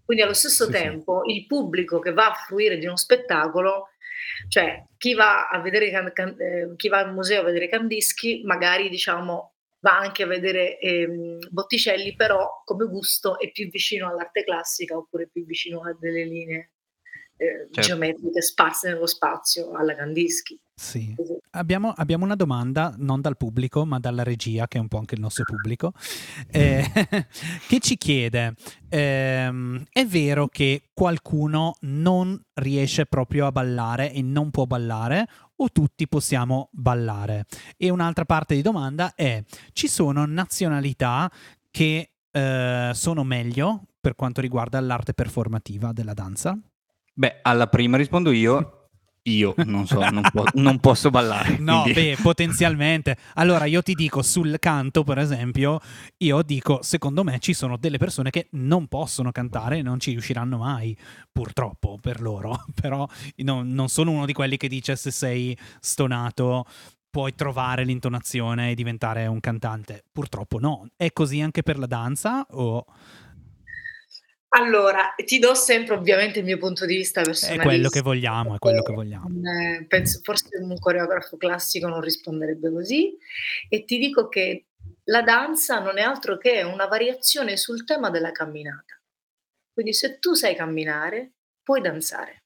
[0.05, 0.77] Quindi allo stesso Sì, sì.
[0.77, 3.88] tempo il pubblico che va a fruire di uno spettacolo
[4.49, 9.54] cioè chi va a vedere ehm, chi va al museo a vedere Kandinsky magari diciamo
[9.85, 15.29] va anche a vedere, ehm, Botticelli, però come gusto è più vicino all'arte classica oppure
[15.31, 16.73] più vicino a delle linee,
[17.37, 17.81] ehm, Certo.
[17.81, 20.59] geometriche sparse nello spazio alla Kandinsky.
[20.77, 21.14] Sì.
[21.51, 25.14] Abbiamo, abbiamo una domanda non dal pubblico, ma dalla regia, che è un po' anche
[25.14, 25.92] il nostro pubblico,
[26.51, 26.83] eh,
[27.68, 28.55] che ci chiede:
[28.88, 35.71] ehm, è vero che qualcuno non riesce proprio a ballare e non può ballare, o
[35.71, 37.47] tutti possiamo ballare?
[37.77, 41.31] E un'altra parte di domanda è: ci sono nazionalità
[41.71, 46.59] che eh, sono meglio per quanto riguarda l'arte performativa della danza?
[47.12, 48.84] Beh, alla prima rispondo io.
[49.26, 51.56] Io non so, non, po- non posso ballare.
[51.64, 53.16] No, quindi- beh, potenzialmente.
[53.34, 55.80] Allora, io ti dico sul canto, per esempio,
[56.18, 60.10] io dico, secondo me ci sono delle persone che non possono cantare e non ci
[60.10, 60.94] riusciranno mai,
[61.32, 62.64] purtroppo per loro.
[62.78, 66.66] Però no- non sono uno di quelli che dice se sei stonato
[67.08, 70.04] puoi trovare l'intonazione e diventare un cantante.
[70.12, 70.87] Purtroppo no.
[70.96, 72.84] È così anche per la danza o
[74.57, 77.64] Allora, ti do sempre ovviamente il mio punto di vista è personalissimo.
[77.64, 79.27] quello che vogliamo, è quello che vogliamo.
[79.27, 83.17] ehm, penso forse un coreografo classico non risponderebbe così
[83.69, 84.67] e ti dico che
[85.05, 89.01] la danza non è altro che una variazione sul tema della camminata.
[89.73, 92.45] Quindi se tu sai camminare, puoi danzare.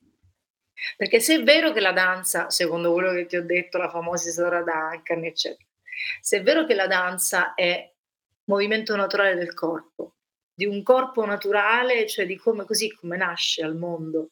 [0.96, 4.30] Perché se è vero che la danza, secondo quello che ti ho detto, la famosa
[4.30, 5.68] Isadora Duncan, eccetera,
[6.22, 7.92] se è vero che la danza è
[8.44, 10.14] movimento naturale del corpo,
[10.58, 14.30] di un corpo naturale, cioè di come così come nasce al mondo,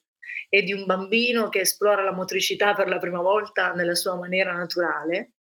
[0.48, 4.52] e di un bambino che esplora la motricità per la prima volta nella sua maniera
[4.52, 5.34] naturale,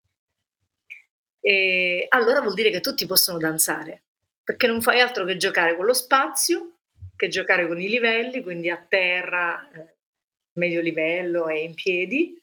[1.39, 4.03] e allora vuol dire che tutti possono danzare,
[4.43, 6.79] perché non fai altro che giocare con lo spazio,
[7.15, 9.95] che giocare con i livelli, quindi a terra, eh,
[10.55, 12.37] medio livello e in piedi,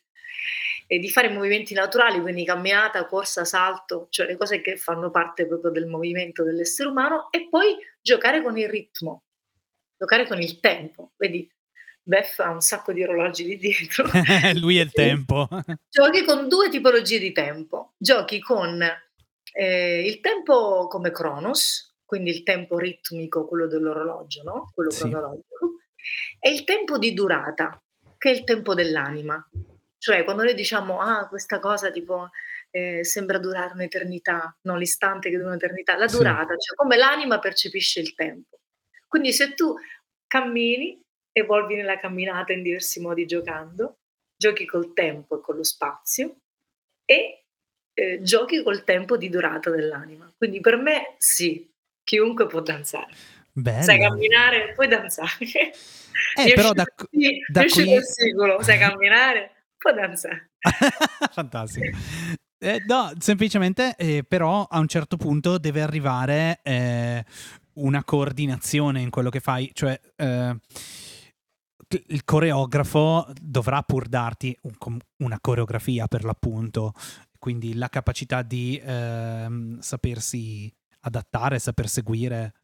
[0.87, 5.47] e di fare movimenti naturali, quindi camminata, corsa, salto, cioè le cose che fanno parte
[5.47, 9.25] proprio del movimento dell'essere umano, e poi giocare con il ritmo,
[9.97, 11.13] giocare con il tempo.
[11.17, 11.51] Vedi,
[12.03, 14.09] Beth ha un sacco di orologi lì dietro.
[14.59, 15.49] Lui è il tempo.
[15.89, 17.95] Giochi con due tipologie di tempo.
[17.99, 18.83] Giochi con
[19.53, 24.71] eh, il tempo come Cronos, quindi il tempo ritmico, quello dell'orologio, no?
[24.75, 25.03] quello Sì.
[25.03, 25.77] cronologico,
[26.39, 27.81] e il tempo di durata,
[28.17, 29.49] che è il tempo dell'anima.
[29.99, 32.31] Cioè, quando noi diciamo, ah, questa cosa tipo
[32.71, 36.17] eh, sembra durare un'eternità, no, l'istante che dura un'eternità, la Sì.
[36.17, 38.59] durata, cioè come l'anima percepisce il tempo.
[39.09, 39.75] Quindi se tu
[40.27, 41.01] cammini,
[41.33, 43.99] evolvi nella camminata in diversi modi giocando,
[44.37, 46.37] giochi col tempo e con lo spazio
[47.05, 47.45] e
[47.93, 50.33] eh, giochi col tempo di durata dell'anima.
[50.37, 51.69] Quindi per me sì,
[52.05, 53.13] chiunque può danzare.
[53.13, 54.09] Sai Bello.
[54.09, 55.35] camminare, puoi danzare.
[55.41, 58.01] Eh, però da, Sì, da qui...
[58.03, 60.51] secolo, sai camminare, puoi danzare.
[61.33, 61.97] Fantastico.
[62.63, 67.25] Eh, no, semplicemente, eh, però a un certo punto deve arrivare eh,
[67.75, 70.57] una coordinazione in quello che fai, cioè eh,
[72.09, 76.93] il coreografo dovrà pur darti un una coreografia per l'appunto,
[77.39, 82.55] quindi la capacità di ehm, sapersi adattare, saper seguire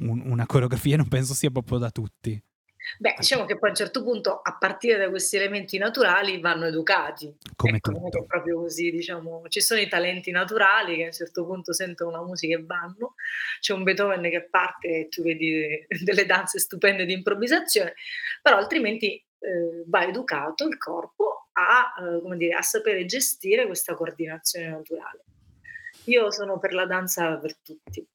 [0.00, 2.40] un- una coreografia non penso sia proprio da tutti.
[2.98, 6.66] Beh, diciamo che poi a un certo punto, a partire da questi elementi naturali, vanno
[6.66, 7.34] educati.
[7.56, 8.24] Come Ecco, è tutto.
[8.26, 9.42] proprio così, diciamo.
[9.48, 13.14] Ci sono i talenti naturali che a un certo punto sentono la musica e vanno.
[13.60, 17.94] C'è un Beethoven che parte e tu vedi delle danze stupende di improvvisazione,
[18.42, 24.68] però altrimenti, ehm, va educato il corpo a, come dire, a sapere gestire questa coordinazione
[24.68, 25.24] naturale.
[26.04, 28.06] Io sono per la danza per tutti.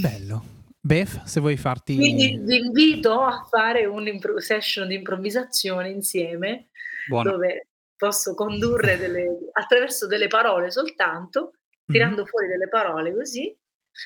[0.00, 0.57] Bello.
[0.84, 6.68] Beth, se vuoi Quindi farti vi invito a fare un'impro session di improvvisazione insieme,
[7.08, 7.32] Buono.
[7.32, 11.52] dove posso condurre delle attraverso delle parole soltanto,
[11.86, 11.92] Mh-mh.
[11.92, 13.56] tirando fuori delle parole così,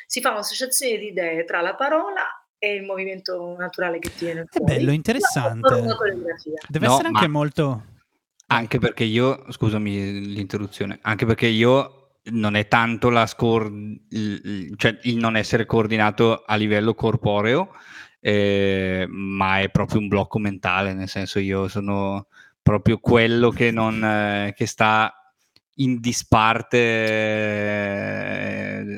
[0.06, 2.26] si fa un'associazione di idee tra la parola
[2.58, 4.76] e il movimento naturale che ti viene È fuori.
[4.76, 5.74] bello, interessante.
[5.74, 6.52] una coreografia.
[6.68, 7.82] Deve No, essere anche molto
[8.46, 13.70] anche perché io scusami l'interruzione, anche perché io non è tanto la scor
[14.10, 17.70] il cioè il non essere coordinato a livello corporeo,
[18.20, 22.26] ehm, ma è proprio un blocco mentale, nel senso io sono
[22.62, 25.16] proprio quello che non che sta
[25.76, 26.90] in disparte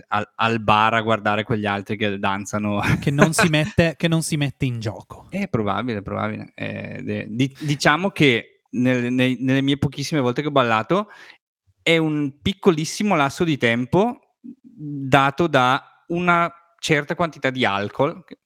[0.08, 2.80] al al bar a guardare quegli altri che danzano.
[3.00, 5.28] Che non si mette che non si mette in gioco.
[5.30, 6.52] È probabile, è probabile.
[6.54, 11.08] De di diciamo che nel nei nelle mie pochissime volte che ho ballato
[11.84, 18.38] è un piccolissimo lasso di tempo, dato da una certa quantità di alcol che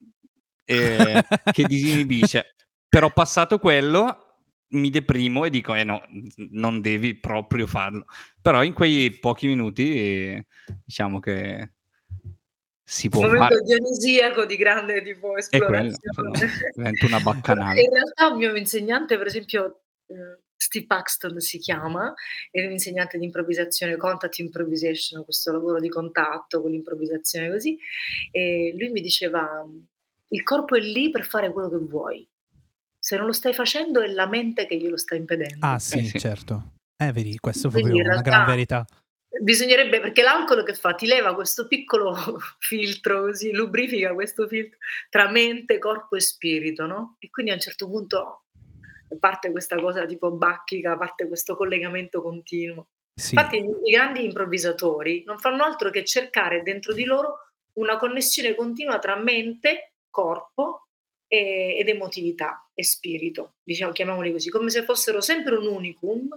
[0.65, 1.21] ehm,
[1.51, 2.55] che disinibisce.
[2.89, 4.25] Però passato quello
[4.71, 6.01] mi deprimo e dico: "Eh no,
[6.51, 8.05] non devi proprio farlo."
[8.41, 10.45] Però in quei pochi minuti
[10.85, 11.71] diciamo che
[12.83, 13.61] si può Momento fare.
[13.61, 16.71] dionisiaco di grande tipo È quello, esplorazione.
[16.75, 17.81] divento una baccanale.
[17.81, 19.83] in realtà un mio insegnante, per esempio,
[20.61, 22.13] Steve Paxton si chiama,
[22.51, 27.77] è un insegnante di improvvisazione, contact improvisation, questo lavoro di contatto con l'improvvisazione così,
[28.29, 29.65] e lui mi diceva:
[30.27, 32.27] "Il corpo è lì per fare quello che vuoi.
[32.99, 36.05] Se non lo stai facendo è la mente che glielo sta impedendo." Ah Eh sì,
[36.05, 36.19] sì.
[36.19, 36.73] certo.
[37.01, 38.85] Eh vedi, questo è una gran verità.
[39.41, 40.93] bisognerebbe perché l'alcol che fa?
[40.93, 42.13] Ti leva questo piccolo
[42.59, 44.77] filtro così, lubrifica questo filtro
[45.09, 48.43] tra mente, corpo e spirito, no, e quindi a un certo punto
[49.17, 52.89] parte questa cosa tipo bacchica, parte questo collegamento continuo.
[53.13, 53.35] Sì.
[53.35, 58.99] Infatti i grandi improvvisatori non fanno altro che cercare dentro di loro una connessione continua
[58.99, 60.87] tra mente, corpo,
[61.27, 66.27] e ed emotività e spirito, diciamo chiamiamoli così, come se fossero sempre un unicum,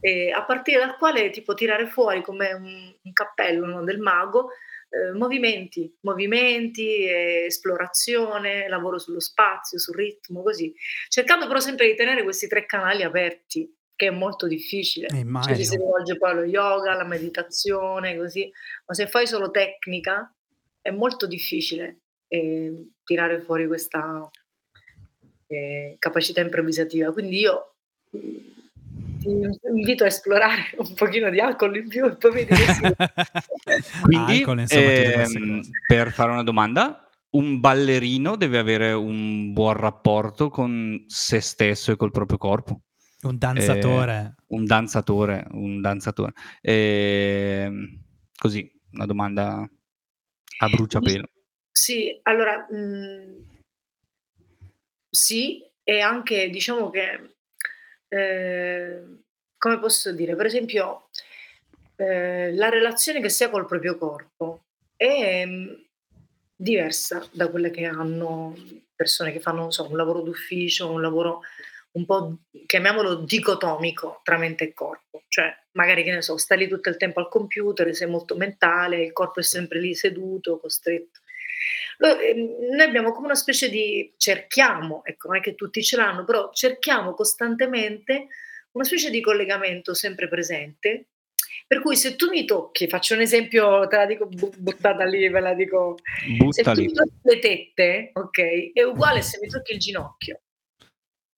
[0.00, 4.50] ehm, a partire dal quale tipo tirare fuori come un un cappello, no, del mago,
[4.90, 10.74] uhm, movimenti, movimenti, ehm, esplorazione, lavoro sullo spazio, sul ritmo, così.
[11.08, 15.06] Cercando però sempre di tenere questi 3 canali aperti, che è molto difficile.
[15.08, 18.50] Eh, Cioè ci si rivolge poi allo yoga, alla meditazione, così,
[18.86, 20.32] ma se fai solo tecnica
[20.80, 24.30] è molto difficile, ehm, tirare fuori questa
[25.48, 27.12] ehm, capacità improvvisativa.
[27.12, 27.74] Quindi io,
[29.74, 32.52] invito a esplorare un pochino di alcol in più e poi vedi.
[34.02, 40.48] Quindi, Alcol, insomma, ehm, per fare una domanda, un ballerino deve avere un buon rapporto
[40.48, 42.82] con se stesso e col proprio corpo?
[43.20, 44.36] Un danzatore.
[44.48, 46.32] un danzatore un danzatore.
[46.60, 48.00] Ehm,
[48.36, 49.68] così, una domanda
[50.60, 51.28] a bruciapelo.
[51.70, 53.56] Sì, allora, mhmm
[55.10, 57.37] sì, e anche diciamo che,
[58.08, 59.22] ehm,
[59.58, 61.08] come posso dire, per esempio,
[61.96, 64.64] ehm, la relazione che si ha col proprio corpo
[64.96, 65.84] è, mhmm,
[66.56, 68.54] diversa da quelle che hanno
[68.94, 71.42] persone che fanno, so, un lavoro d'ufficio, un lavoro
[71.92, 75.22] un po' chiamiamolo dicotomico tra mente e corpo.
[75.28, 79.02] Cioè, magari che ne so, stai lì tutto il tempo al computer, sei molto mentale,
[79.04, 81.20] il corpo è sempre lì seduto, costretto.
[81.98, 85.96] Noi ehm, noi abbiamo come una specie di cerchiamo, ecco, non è che tutti ce
[85.96, 88.28] l'hanno, però cerchiamo costantemente
[88.72, 91.08] una specie di collegamento sempre presente,
[91.66, 95.28] per cui se tu mi tocchi, faccio un esempio, te la dico bu buttata lì,
[95.28, 95.96] ve la dico.
[96.50, 100.40] Se tu mi tocchi le tette, okay, è uguale se mi tocchi il ginocchio.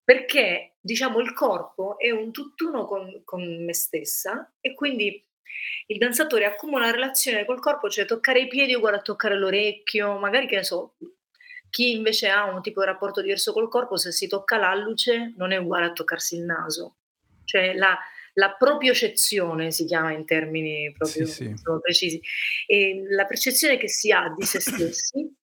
[0.05, 5.25] Perché, diciamo, il corpo è un tutt'uno con con me stessa e quindi
[5.87, 9.37] il danzatore come una relazione col corpo, cioè toccare i piedi è uguale a toccare
[9.37, 10.95] l'orecchio, magari che ne so,
[11.71, 15.53] chi invece ha un tipo di rapporto diverso col corpo, se si tocca l'alluce non
[15.53, 16.97] è uguale a toccarsi il naso.
[17.45, 17.99] Cioè la
[18.35, 21.53] la propiocezione si chiama in termini Sì, proprio sì.
[21.61, 22.21] sono precisi.
[22.67, 25.35] Ehm, la percezione che si ha di se stessi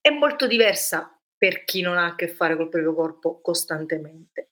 [0.00, 4.50] è molto diversa per chi non ha a che fare col proprio corpo costantemente.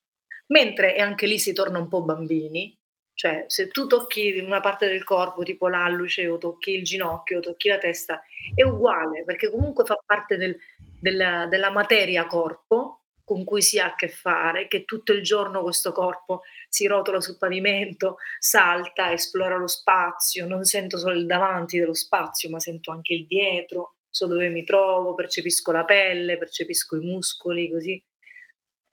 [0.48, 2.76] Mentre, e anche lì si torna un po' bambini,
[3.16, 7.40] cioè se tu tocchi una parte del corpo, tipo l'alluce o tocchi il ginocchio o
[7.40, 8.22] tocchi la testa,
[8.54, 10.56] è uguale, perché comunque fa parte del
[11.00, 15.62] della della materia corpo con cui si ha a che fare, che tutto il giorno
[15.62, 21.78] questo corpo si rotola sul pavimento, salta, esplora lo spazio, non sento solo il davanti
[21.78, 26.96] dello spazio, ma sento anche il dietro, so dove mi trovo, percepisco la pelle, percepisco
[26.96, 28.00] i muscoli, così.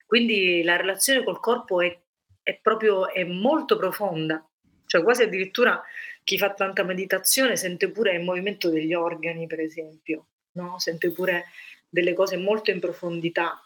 [0.06, 2.00] Quindi la relazione col corpo è,
[2.44, 4.46] è proprio è molto profonda,
[4.86, 5.82] cioè quasi addirittura
[6.24, 10.78] chi fa tanta meditazione sente pure il movimento degli organi, per esempio, no?
[10.80, 11.46] sente pure
[11.90, 13.60] delle cose molto in profondità.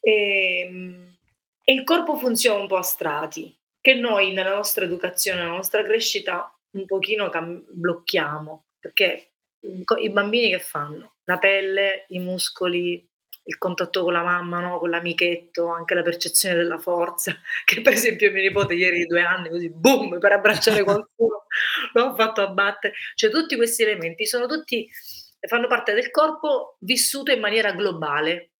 [0.00, 1.16] E, ehm,
[1.62, 5.82] e il corpo funziona un po' a strati, che noi nella nostra educazione, nella nostra
[5.82, 11.16] crescita, un pochino cam- blocchiamo, perché i bambini che fanno?
[11.24, 13.06] La pelle, i muscoli,
[13.44, 14.78] il contatto con la mamma, no?
[14.78, 19.22] con l'amichetto, anche la percezione della forza, che per esempio mio nipote ieri di due
[19.22, 21.44] anni così, boom, per abbracciare qualcuno,
[21.92, 22.94] l'ho fatto abbattere.
[23.14, 24.88] Cioè tutti questi elementi sono tutti,
[25.46, 28.50] fanno parte del corpo vissuto in maniera globale.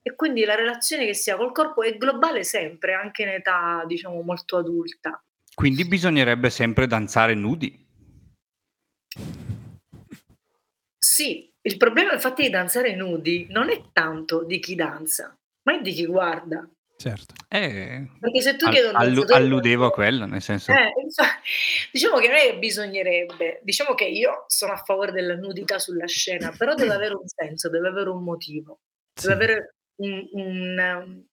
[0.00, 3.84] E quindi la relazione che si ha col corpo è globale sempre, anche in età,
[3.86, 5.22] diciamo, molto adulta.
[5.54, 7.86] Quindi bisognerebbe sempre danzare nudi.
[10.96, 15.80] Sì, il problema infatti di danzare nudi non è tanto di chi danza, ma è
[15.80, 16.68] di chi guarda.
[16.96, 17.32] Certo.
[17.48, 20.72] Eh, Perché se tu al- chiedi a allu- alludevo a quello, nel senso...
[20.72, 20.92] Eh,
[21.92, 26.06] diciamo che non è che bisognerebbe, diciamo che io sono a favore della nudità sulla
[26.06, 28.80] scena, però deve avere un senso, deve avere un motivo,
[29.14, 29.28] Sì.
[29.28, 31.26] deve avere un, un, um,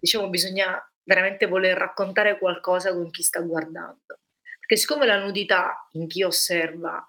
[0.00, 4.18] diciamo, bisogna veramente voler raccontare qualcosa con chi sta guardando.
[4.60, 7.06] Perché siccome la nudità in chi osserva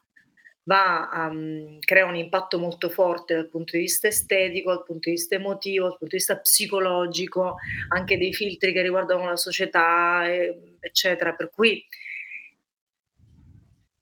[0.64, 5.16] va um, crea un impatto molto forte dal punto di vista estetico, dal punto di
[5.16, 7.56] vista emotivo, dal punto di vista psicologico,
[7.90, 11.34] anche dei filtri che riguardano la società, eh, eccetera.
[11.34, 11.86] Per cui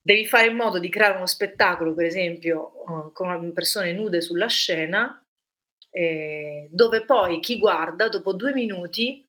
[0.00, 4.48] devi fare in modo di creare uno spettacolo, per esempio, uh, con persone nude sulla
[4.48, 5.16] scena,
[5.90, 9.26] eh, dove poi chi guarda dopo due minuti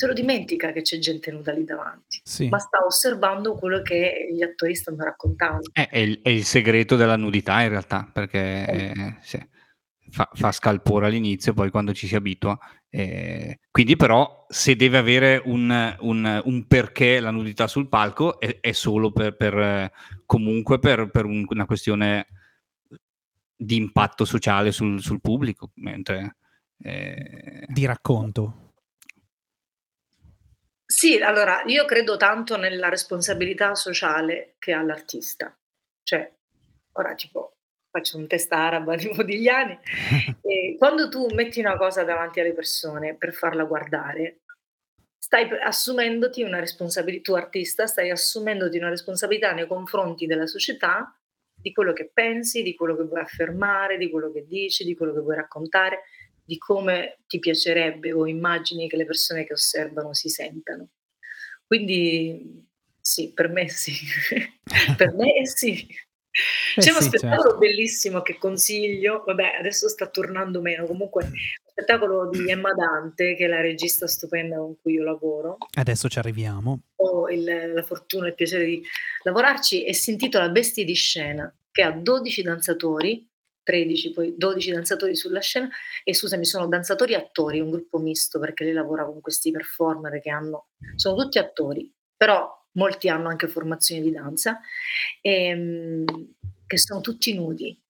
[0.00, 2.48] se lo dimentica che c'è gente nuda lì davanti, Sì.
[2.48, 5.68] ma sta osservando quello che gli attori stanno raccontando.
[5.74, 9.16] Eh, è, il, è il segreto della nudità in realtà, perché Eh.
[9.20, 9.38] sì,
[10.08, 12.58] fa, fa scalpore all'inizio, poi quando ci si abitua.
[12.92, 18.58] eh, quindi però se deve avere un, un- un perché la nudità sul palco è,
[18.60, 19.92] è solo per, per,
[20.26, 22.26] comunque per, per un- una questione
[23.54, 26.36] di impatto sociale sul, sul pubblico, mentre...
[26.82, 28.69] eh, Di racconto.
[30.90, 35.56] Sì, allora io credo tanto nella responsabilità sociale che ha l'artista.
[36.02, 36.28] Cioè,
[36.94, 37.52] ora tipo
[37.88, 39.78] faccio un test araba di Modigliani,
[40.78, 44.40] quando tu metti una cosa davanti alle persone per farla guardare,
[45.16, 51.16] stai assumendoti una responsabilità, tu artista stai assumendoti una responsabilità nei confronti della società,
[51.54, 55.12] di quello che pensi, di quello che vuoi affermare, di quello che dici, di quello
[55.12, 56.02] che vuoi raccontare,
[56.50, 60.88] di come ti piacerebbe o immagini che le persone che osservano si sentano.
[61.64, 62.66] Quindi
[63.00, 63.92] sì, per me sì,
[64.96, 65.86] per me sì.
[66.74, 67.58] Eh C'è uno sì, spettacolo certo.
[67.58, 71.30] bellissimo che consiglio, vabbè adesso sta tornando meno, comunque lo
[71.70, 76.18] spettacolo di Emma Dante, che è la regista stupenda con cui io lavoro, Adesso ci
[76.18, 76.80] arriviamo.
[76.96, 78.82] ho il- la fortuna e il piacere di
[79.22, 83.28] lavorarci e si intitola Bestie di scena, che ha 12 danzatori,
[83.70, 85.68] 13 poi 12 danzatori sulla scena.
[86.02, 90.20] E scusami sono danzatori e attori, un gruppo misto perché lei lavora con questi performer
[90.20, 94.60] che hanno, sono tutti attori, però molti hanno anche formazioni di danza,
[95.20, 96.04] ehm,
[96.66, 97.80] che sono tutti nudi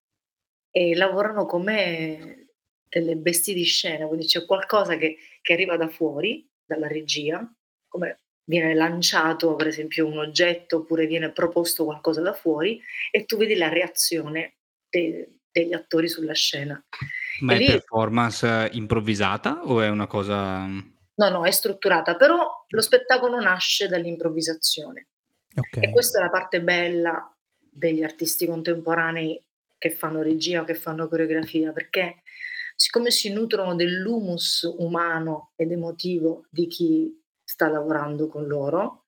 [0.70, 2.48] e lavorano come
[2.88, 7.50] delle bestie di scena, quindi c'è qualcosa che, che arriva da fuori, dalla regia,
[7.88, 12.80] come viene lanciato per esempio un oggetto oppure viene proposto qualcosa da fuori
[13.12, 14.56] e tu vedi la reazione
[15.52, 16.82] degli attori sulla scena.
[17.40, 20.64] ma E è lì- performance improvvisata o è una cosa...
[20.66, 25.08] No, no, è strutturata, però lo spettacolo nasce dall'improvvisazione.
[25.54, 25.78] Ok.
[25.82, 29.42] E questa è la parte bella degli artisti contemporanei
[29.76, 32.22] che fanno regia o che fanno coreografia, perché
[32.74, 39.06] siccome si nutrono dell'humus umano ed emotivo di chi sta lavorando con loro,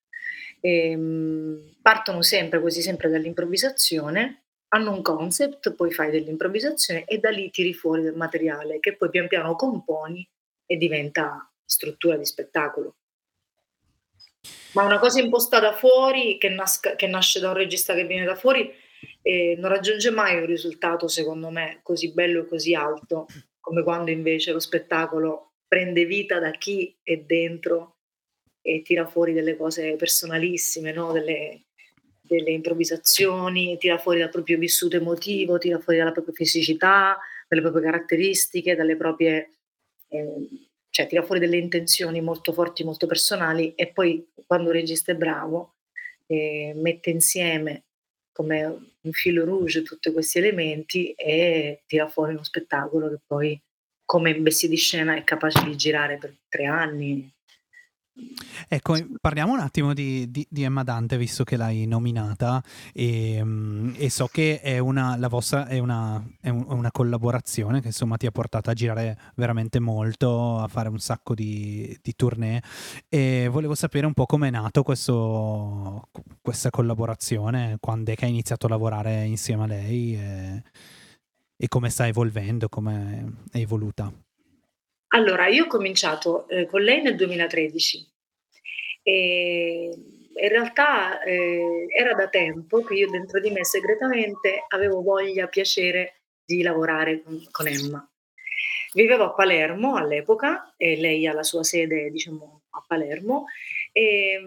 [0.61, 4.43] ehm, partono sempre, quasi sempre dall'improvvisazione,
[4.75, 9.11] hanno un concept, poi fai dell'improvvisazione e da lì tiri fuori del materiale che poi
[9.11, 10.27] pian piano componi
[10.67, 12.97] e diventa struttura di spettacolo.
[14.73, 18.35] Ma una cosa impostata fuori, che, nasca- che nasce da un regista che viene da
[18.35, 18.73] fuori,
[19.21, 23.27] eh, non raggiunge mai un risultato, secondo me, così bello e così alto,
[23.61, 27.99] come quando invece lo spettacolo prende vita da chi è dentro
[28.63, 31.13] e tira fuori delle cose personalissime, no?
[31.13, 31.67] delle,
[32.37, 37.19] delle improvvisazioni, tira fuori dal proprio vissuto emotivo, tira fuori dalla propria fisicità,
[37.49, 39.51] dalle proprie caratteristiche, dalle proprie...
[40.09, 40.49] eh,
[40.91, 45.15] cioè tira fuori delle intenzioni molto forti, molto personali e poi quando un regista è
[45.15, 45.77] bravo
[46.27, 47.85] eh, mette insieme
[48.33, 48.65] come
[49.01, 53.61] un filo rouge tutti questi elementi e tira fuori uno spettacolo che poi
[54.05, 57.31] come bestia di scena è capace di girare per tre anni
[58.69, 63.95] Ecco, parliamo un attimo di, di, di, Emma Dante, visto che l'hai nominata, e, mm,
[63.97, 68.17] e so che è una, la vostra è una, è un, una, collaborazione che insomma
[68.19, 72.63] ti ha portato a girare veramente molto, a fare un sacco di, di tournée,
[73.09, 76.09] e volevo sapere un po' come è nato questo,
[76.41, 80.63] questa collaborazione, quando è che hai iniziato a lavorare insieme a lei e,
[81.57, 84.13] e come sta evolvendo, come è evoluta.
[85.15, 88.11] Allora, io ho cominciato eh, con lei nel 2013
[89.03, 89.91] e
[90.35, 96.23] in realtà eh, era da tempo che io dentro di me segretamente avevo voglia, piacere
[96.45, 98.07] di lavorare con, Emma.
[98.95, 103.47] Vivevo a Palermo all'epoca e lei ha la sua sede, diciamo, a Palermo
[103.93, 104.41] e,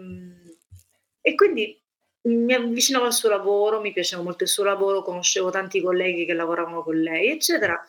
[1.20, 1.80] e quindi
[2.22, 6.32] mi avvicinavo al suo lavoro, mi piaceva molto il suo lavoro, conoscevo tanti colleghi che
[6.32, 7.80] lavoravano con lei, eccetera.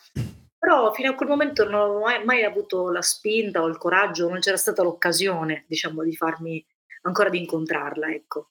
[0.68, 4.28] Però fino a quel momento non avevo mai, mai avuto la spinta o il coraggio,
[4.28, 6.62] non c'era stata l'occasione, diciamo, di farmi
[7.04, 8.50] ancora di incontrarla, ecco.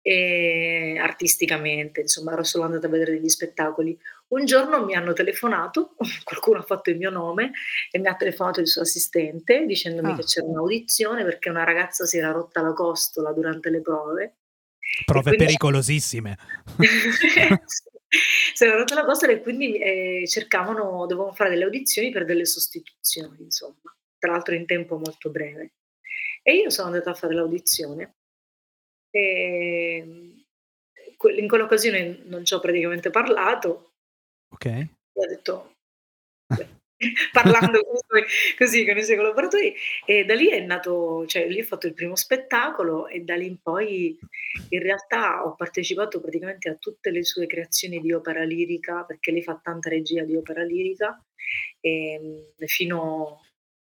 [0.00, 3.94] E artisticamente, insomma, ero solo andata a vedere degli spettacoli.
[4.28, 7.50] Un giorno mi hanno telefonato, qualcuno ha fatto il mio nome
[7.90, 10.16] e mi ha telefonato il suo assistente dicendomi ah.
[10.16, 14.36] che c'era un'audizione perché una ragazza si era rotta la costola durante le prove.
[15.04, 15.44] Prove quindi...
[15.44, 16.38] pericolosissime.
[18.54, 22.44] si era rotta la costola e quindi eh, cercavano, dovevamo fare delle audizioni per delle
[22.44, 25.74] sostituzioni, insomma, tra l'altro in tempo molto breve.
[26.42, 28.16] E io sono andata a fare l'audizione
[29.10, 29.98] e
[31.36, 33.92] in quell'occasione non ci ho praticamente parlato.
[34.52, 34.86] Ok.
[35.12, 35.74] Ho detto,
[37.32, 37.80] parlando
[38.58, 39.74] così con i suoi collaboratori
[40.04, 43.46] e da lì è nato, cioè lì ho fatto il primo spettacolo e da lì
[43.46, 44.18] in poi
[44.68, 49.42] in realtà ho partecipato praticamente a tutte le sue creazioni di opera lirica perché lei
[49.42, 51.22] fa tanta regia di opera lirica
[51.80, 53.40] e ehm, fino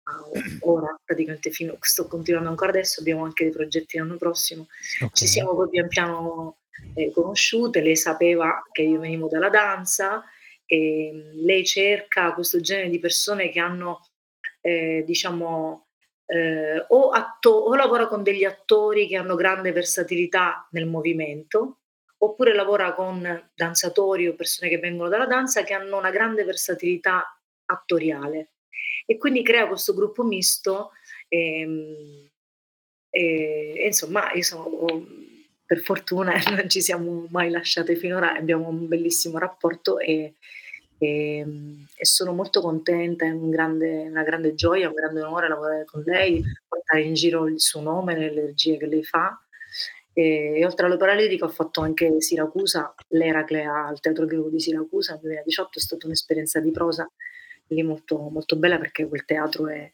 [0.03, 0.23] a
[0.61, 5.09] ora praticamente fino, sto continuando ancora adesso abbiamo anche dei progetti l'anno prossimo okay.
[5.13, 6.57] ci siamo poi pian piano
[6.95, 10.23] eh, conosciute lei sapeva che io venivo dalla danza
[10.71, 14.07] e lei cerca questo genere di persone che hanno,
[14.61, 15.87] eh, diciamo,
[16.25, 21.79] eh, o, atto- o lavora con degli attori che hanno grande versatilità nel movimento,
[22.19, 27.37] oppure lavora con danzatori o persone che vengono dalla danza che hanno una grande versatilità
[27.65, 28.53] attoriale.
[29.05, 30.91] E quindi crea questo gruppo misto.
[31.27, 32.29] Ehm,
[33.09, 35.05] e, e insomma, io sono
[35.65, 40.35] per fortuna non ci siamo mai lasciate finora, abbiamo un bellissimo rapporto e,
[41.01, 41.43] e,
[41.95, 46.03] e sono molto contenta, è un grande, una grande gioia, un grande onore lavorare con
[46.05, 49.35] lei, portare in giro il suo nome, le energie che lei fa.
[50.13, 55.13] E, e oltre all'opera lirica ho fatto anche Siracusa, l'Eracle al Teatro Greco di Siracusa
[55.13, 57.11] nel 2018, è stata un'esperienza di prosa
[57.67, 59.91] lì molto, molto bella perché quel teatro è,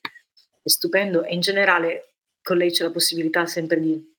[0.61, 4.15] è stupendo e in generale con lei c'è la possibilità sempre di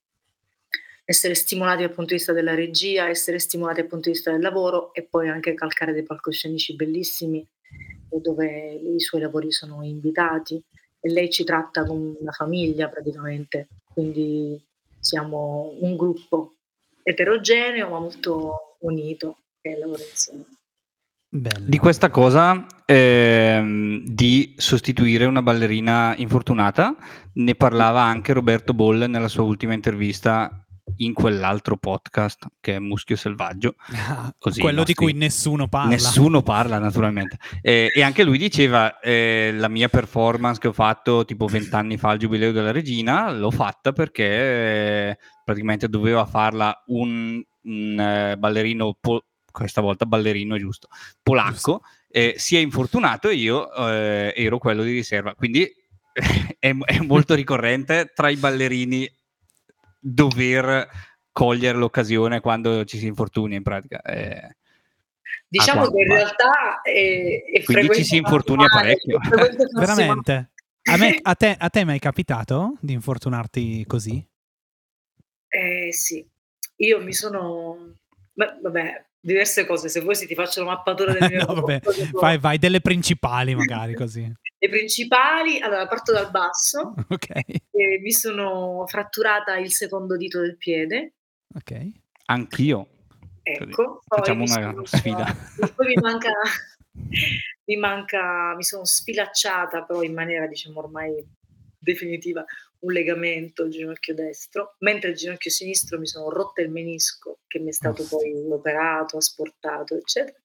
[1.11, 4.43] essere stimolati dal punto di vista della regia, essere stimolati dal punto di vista del
[4.43, 7.47] lavoro e poi anche calcare dei palcoscenici bellissimi
[8.11, 10.63] dove i suoi lavori sono invitati
[11.01, 14.63] e lei ci tratta come una famiglia praticamente, quindi
[15.01, 16.57] siamo un gruppo
[17.03, 20.45] eterogeneo ma molto unito che lavora insieme.
[21.31, 21.65] Bello.
[21.67, 26.95] Di questa cosa ehm, di sostituire una ballerina infortunata
[27.35, 30.65] ne parlava anche Roberto Boll nella sua ultima intervista
[30.97, 33.75] in quell'altro podcast che è Muschio Selvaggio.
[34.39, 34.95] Così, quello nostri...
[34.95, 35.91] di cui nessuno parla.
[35.91, 37.39] Nessuno parla, naturalmente.
[37.61, 42.11] e, e anche lui diceva: eh, La mia performance che ho fatto tipo vent'anni fa
[42.11, 48.97] al Giubileo della Regina l'ho fatta perché eh, praticamente doveva farla un, un eh, ballerino,
[49.01, 50.89] po- questa volta ballerino giusto,
[51.23, 51.83] polacco.
[52.11, 55.35] Eh, si è infortunato e io eh, ero quello di riserva.
[55.35, 55.71] Quindi
[56.59, 59.09] è, è molto ricorrente tra i ballerini
[59.99, 60.89] dover
[61.33, 64.01] cogliere l'occasione quando ci si infortuna in pratica.
[64.03, 64.57] Eh,
[65.47, 69.19] diciamo che in realtà è, è quindi ci si infortuna parecchio.
[69.79, 70.51] Veramente?
[70.91, 74.27] A, me, a, te, a te mi è capitato di infortunarti così?
[75.49, 76.27] Eh sì,
[76.77, 77.95] io mi sono...
[78.33, 81.45] Beh, vabbè, diverse cose, se vuoi se ti faccio la mappatura del mio...
[81.45, 81.81] no, vabbè,
[82.13, 84.33] vai, vai, delle principali magari così.
[84.61, 86.95] Le principali, allora parto dal basso.
[87.09, 87.29] Ok.
[87.71, 91.15] E mi sono fratturata il secondo dito del piede.
[91.55, 91.91] Ok.
[92.27, 92.89] Anch'io.
[93.43, 94.03] Ecco.
[94.07, 95.37] Facciamo una sono, sfida.
[95.75, 96.33] Poi mi manca,
[97.65, 101.25] mi manca, mi sono sfilacciata però in maniera diciamo ormai
[101.79, 102.45] definitiva
[102.81, 107.59] un legamento al ginocchio destro, mentre il ginocchio sinistro mi sono rotta il menisco che
[107.59, 110.39] mi è stato poi operato, asportato, eccetera.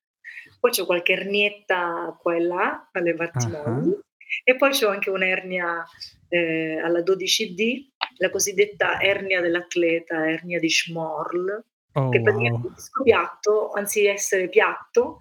[0.63, 3.99] Poi c'ho qualche ernietta qua e là alle parti uh-huh.
[4.45, 5.85] e poi c'ho anche un'ernia
[6.29, 7.89] eh, alla 12D,
[8.19, 12.75] la cosiddetta ernia dell'atleta, ernia di Schmorl, oh, che praticamente wow.
[12.77, 15.17] il piatto, anziché essere piatto,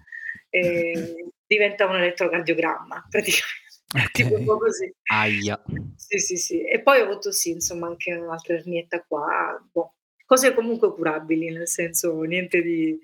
[0.49, 3.61] eh, diventa un elettrocardiogramma praticamente.
[3.93, 4.09] Okay.
[4.23, 4.89] tipo un po' così.
[5.11, 5.61] Aia.
[5.97, 6.65] Sì, sì, sì.
[6.65, 9.61] E poi ho avuto sì, insomma, anche un'altra ernietta qua.
[9.73, 9.95] Boh.
[10.25, 12.97] Cose comunque curabili, nel senso niente di...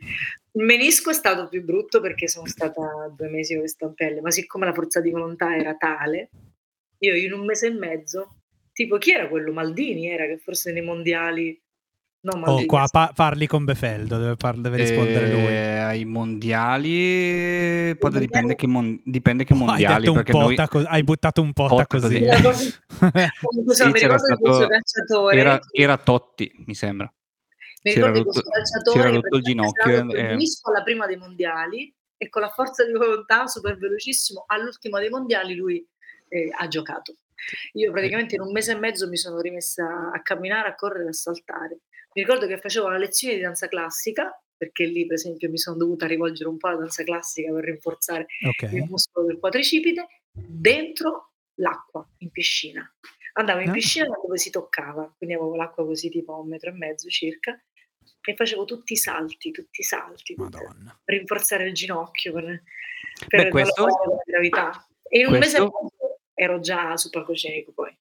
[0.60, 4.30] Il menisco è stato più brutto perché sono stata due mesi con le stampelle, ma
[4.30, 6.32] siccome la forza di volontà era tale,
[6.98, 8.36] io in un mese e mezzo,
[8.74, 9.54] tipo chi era quello?
[9.54, 11.58] Maldini era che forse nei mondiali
[12.22, 15.46] No, oh, qua pa- parli con Befeldo, deve, par- deve rispondere lui.
[15.46, 18.26] Eh, ai mondiali, poi mondiali...
[18.26, 20.08] dipende che, mon- dipende che mondiali.
[20.08, 20.56] Hai, perché noi...
[20.68, 22.20] co- hai buttato un po' così.
[22.44, 22.74] così.
[23.74, 25.30] sì, c'era stato...
[25.32, 27.10] era, era, Totti, mi sembra.
[27.84, 28.42] Mi c'era rotto,
[28.92, 30.12] c'era rotto il ginocchio.
[30.14, 30.38] Eh...
[30.64, 35.56] alla prima dei mondiali e con la forza di volontà super velocissimo all'ultima dei mondiali
[35.56, 35.86] lui
[36.28, 37.16] eh, ha giocato.
[37.74, 41.14] Io praticamente in un mese e mezzo mi sono rimessa a camminare, a correre, a
[41.14, 41.80] saltare
[42.14, 45.78] mi ricordo che facevo la lezione di danza classica, perché lì per esempio mi sono
[45.78, 48.76] dovuta rivolgere un po' alla danza classica per rinforzare okay.
[48.76, 52.92] il muscolo del quadricipite, dentro l'acqua, in piscina.
[53.34, 53.74] Andavo in ah.
[53.74, 57.62] piscina dove si toccava, quindi avevo l'acqua così tipo a un metro e mezzo circa,
[58.30, 61.00] e facevo tutti i salti, tutti i salti, Madonna.
[61.04, 62.64] per rinforzare il ginocchio, per,
[63.28, 63.86] per Beh, questo...
[63.86, 64.88] la gravità.
[65.04, 65.64] E in un questo...
[65.64, 67.98] mese ero già sul palcoscenico poi.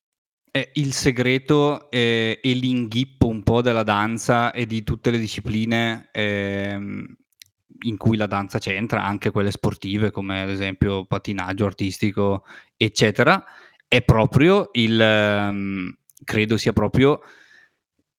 [0.51, 6.09] Eh, il segreto eh, e l'inghippo un po' della danza e di tutte le discipline
[6.12, 7.16] ehm,
[7.87, 12.45] in cui la danza c'entra, anche quelle sportive come ad esempio patinaggio artistico,
[12.76, 13.43] eccetera,
[13.87, 17.20] è proprio il, ehm, credo sia proprio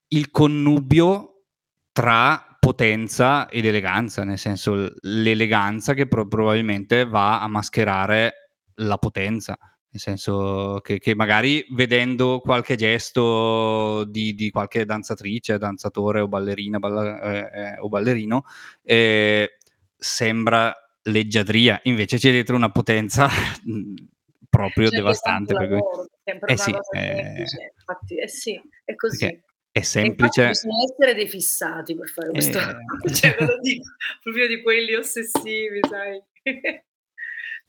[0.10, 1.39] il connubio
[1.92, 9.58] tra potenza ed eleganza, nel senso l'eleganza che pro- probabilmente va a mascherare la potenza
[9.92, 16.78] nel senso che, che magari vedendo qualche gesto di, di, qualche danzatrice, danzatore o ballerina
[16.78, 18.44] balla, eh, eh, o ballerino
[18.84, 19.58] eh,
[19.98, 23.28] sembra leggiadria, invece c'è dietro una potenza
[24.48, 25.54] proprio c'è devastante.
[25.54, 27.46] Lavoro, eh sì, eh,
[27.80, 29.42] infatti, eh sì, è così.
[29.80, 30.48] È semplice.
[30.48, 32.58] Bisogna essere dei fissati per fare questo.
[32.60, 33.14] Eh...
[33.16, 33.90] cioè, ve lo dico,
[34.22, 36.22] proprio di quelli ossessivi, sai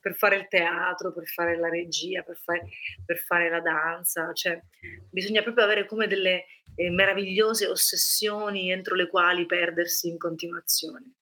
[0.00, 2.68] per fare il teatro, per fare la regia, per fare,
[3.04, 4.60] per fare la danza, cioè
[5.08, 11.12] bisogna proprio avere come delle eh, meravigliose ossessioni entro le quali perdersi in continuazione.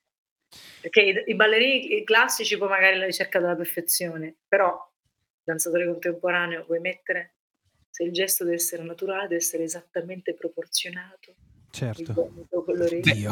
[0.80, 4.74] Perché i, i ballerini classici poi magari la ricerca della perfezione, però
[5.42, 7.34] danzatore contemporaneo puoi mettere
[7.98, 11.34] se il gesto deve essere naturale, deve essere esattamente proporzionato.
[11.68, 12.30] Certo.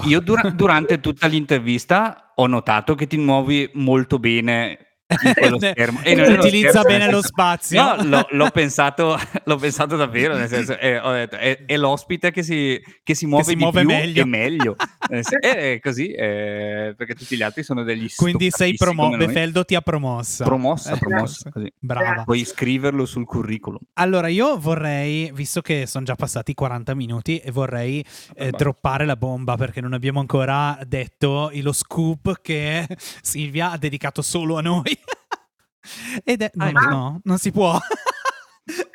[0.07, 6.01] Io dura- durante tutta l'intervista ho notato che ti muovi molto bene schermo.
[6.03, 7.81] E non utilizza schermo, bene lo spazio.
[7.81, 12.33] No, l'ho, l'ho, pensato, l'ho pensato davvero, nel senso, eh, ho detto, è, è, l'ospite
[12.33, 14.27] che si, che si muove, che si muove meglio.
[14.27, 14.75] meglio.
[15.09, 19.75] Eh, è così, eh, perché tutti gli altri sono degli Quindi sei promosso, Befeldo ti
[19.75, 20.45] ha promossa.
[20.45, 21.51] Promossa, eh, promossa.
[21.51, 21.73] Così.
[21.79, 22.25] Brava.
[22.25, 23.81] Puoi scriverlo sul curriculum.
[23.95, 28.05] Allora, io vorrei, visto che sono già passati 40 minuti, e vorrei
[28.35, 32.87] eh, droppare la bomba, perché non abbiamo ancora detto lo scoop che
[33.23, 34.97] Silvia ha dedicato solo a noi.
[36.25, 36.51] Ed è...
[36.55, 37.79] No, no, no, non si può.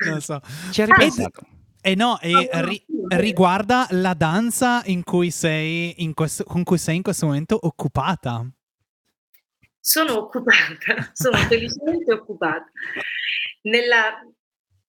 [0.08, 0.42] non so.
[0.72, 1.42] Ci ha ripensato.
[1.84, 6.78] E eh no, e ri- riguarda la danza in cui sei in questo, con cui
[6.78, 8.48] sei in questo momento occupata.
[9.80, 12.70] Sono occupata, sono felicemente occupata
[13.64, 14.24] nella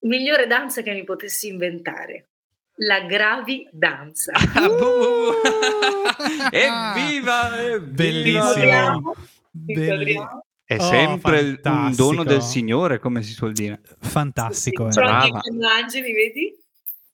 [0.01, 2.28] migliore danza che mi potessi inventare.
[2.76, 4.32] La gravi danza.
[4.32, 5.32] Uh!
[6.51, 7.59] Evviva!
[7.59, 7.78] Evviva!
[7.78, 9.14] Bellissimo.
[9.51, 10.45] Bellissimo.
[10.64, 13.80] È oh, sempre un dono del Signore, come si suol dire.
[13.99, 14.90] Fantastico.
[14.90, 15.01] Sì.
[15.01, 15.03] Eh.
[15.03, 16.61] Anche angeli, vedi?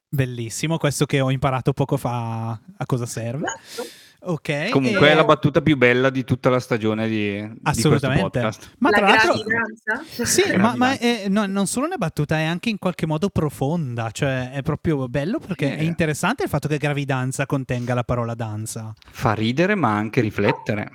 [0.08, 3.46] Bellissimo, questo che ho imparato poco fa a cosa serve.
[3.46, 4.06] Esatto.
[4.20, 4.70] Ok.
[4.70, 5.12] Comunque e...
[5.12, 8.40] è la battuta più bella di tutta la stagione di, Assolutamente.
[8.40, 8.48] Di
[8.78, 12.78] ma tra l'altro Sì, ma, ma è, no, non solo una battuta, è anche in
[12.78, 15.76] qualche modo profonda, cioè è proprio bello perché eh.
[15.76, 18.92] è interessante il fatto che gravidanza contenga la parola danza.
[19.10, 20.90] Fa ridere ma anche riflettere.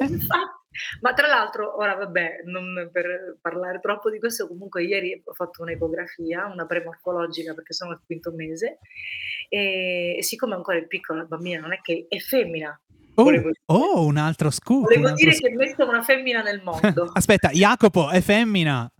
[0.00, 0.58] Infatti
[1.00, 5.62] ma tra l'altro, ora vabbè, non per parlare troppo di questo, comunque ieri ho fatto
[5.62, 8.78] un'ecografia, una premorfologica perché sono al quinto mese
[9.48, 12.80] e, e siccome ancora è piccola la bambina non è che è femmina,
[13.14, 13.50] Oh, dire.
[13.66, 14.84] oh, un altro scoop.
[14.84, 15.50] Volevo altro dire scoop.
[15.50, 17.10] che metto una femmina nel mondo.
[17.12, 18.90] Aspetta, Jacopo è femmina.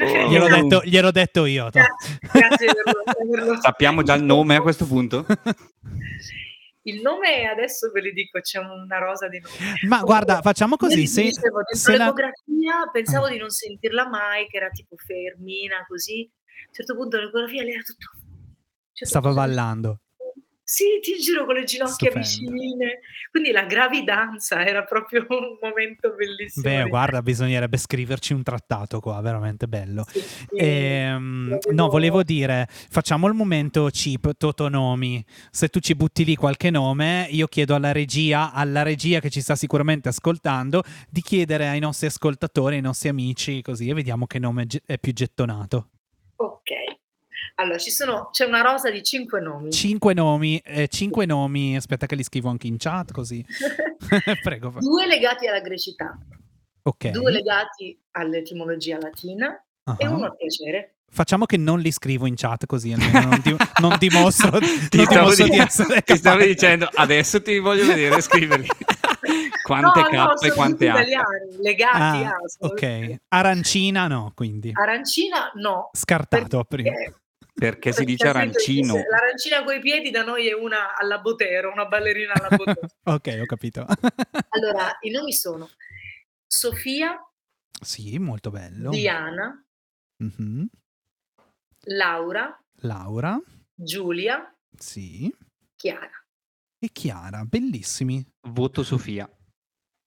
[0.00, 0.28] Oh.
[0.28, 1.68] Gliel'ho detto, gliel'ho detto io.
[1.70, 5.24] Grazie, grazie per lo- per averlo- Sappiamo già il nome a questo punto?
[6.84, 9.56] Il nome adesso ve li dico, c'è una rosa di nomi.
[9.88, 11.06] Ma guarda, facciamo così.
[11.06, 12.12] Se, dicevo, se la-
[12.92, 13.30] pensavo Ah.
[13.30, 16.28] di non sentirla mai, che era tipo fermina, così.
[16.28, 18.10] A un certo punto l'ecografia lei era tutto...
[18.92, 20.00] cioè, stava tutto- ballando.
[20.72, 22.50] Sì, ti giuro con le ginocchia Stupendo.
[22.50, 23.00] vicine.
[23.30, 26.66] Quindi la gravidanza era proprio un momento bellissimo.
[26.66, 30.06] Beh, guarda, bisognerebbe scriverci un trattato qua, veramente bello.
[30.08, 30.46] Sì, sì.
[30.56, 35.22] Ehm, no, volevo dire, facciamo il momento chip, totonomi.
[35.50, 39.42] Se tu ci butti lì qualche nome, io chiedo alla regia, alla regia che ci
[39.42, 44.38] sta sicuramente ascoltando, di chiedere ai nostri ascoltatori, ai nostri amici, così, e vediamo che
[44.38, 45.88] nome è più gettonato.
[46.36, 46.81] Ok.
[47.56, 49.70] Allora, ci sono, c'è una rosa di cinque nomi.
[49.70, 53.44] Cinque nomi, eh, cinque nomi, aspetta che li scrivo anche in chat, così.
[54.42, 54.74] Prego.
[54.78, 56.16] Due legati alla grecità,
[56.84, 57.08] Ok.
[57.10, 59.52] due legati all'etimologia latina
[59.98, 60.10] e Ah.
[60.10, 60.94] uno al piacere.
[61.14, 65.06] Facciamo che non li scrivo in chat così almeno non, di- non dimostro, Ti non
[65.08, 68.66] dimostro di di- essere ti stavo dicendo, adesso ti voglio vedere scriverli.
[69.62, 72.36] quante no, K no, e quante italiani, legati Ah, a...
[72.46, 73.16] sono ok.
[73.28, 74.70] Arancina no, quindi.
[74.72, 75.90] Arancina no.
[75.92, 76.90] Scartato prima.
[77.62, 78.94] Perché si dice perché arancino.
[78.94, 82.88] L'arancina coi piedi da noi è una alla Botero, una ballerina alla Botero.
[83.04, 83.86] ok, ho capito.
[84.50, 85.68] allora, i nomi sono
[86.44, 87.16] Sofia,
[87.80, 88.90] sì, molto bello.
[88.90, 89.64] Diana,
[90.22, 90.68] Mhm.
[91.86, 93.40] Laura, Laura,
[93.74, 95.32] Giulia, sì.
[95.76, 96.10] Chiara.
[96.78, 98.24] E Chiara, bellissimi.
[98.48, 99.28] Voto Sofia.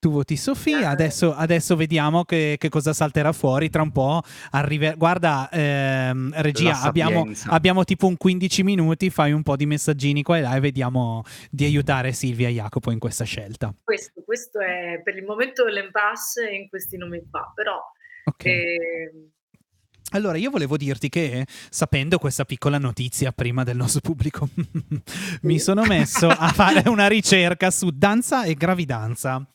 [0.06, 0.92] Tu voti Sofia, Chiara.
[0.94, 3.72] adesso, adesso vediamo che, che cosa salterà fuori.
[3.72, 4.94] Tra un po' arriva.
[4.94, 9.10] Guarda, ehm, regia, abbiamo, abbiamo tipo un 15 minuti.
[9.10, 12.92] Fai un po' di messaggini qua e là e vediamo di aiutare Silvia e Jacopo
[12.92, 13.74] in questa scelta.
[13.84, 17.82] Questo, questo è per il momento l'impasse in questi nomi qua, però
[18.26, 18.46] Ok.
[18.46, 19.30] ehm,
[20.16, 24.48] Allora, io volevo dirti che, sapendo questa piccola notizia prima del nostro pubblico,
[25.44, 29.46] mi sono messo a fare una ricerca su danza e gravidanza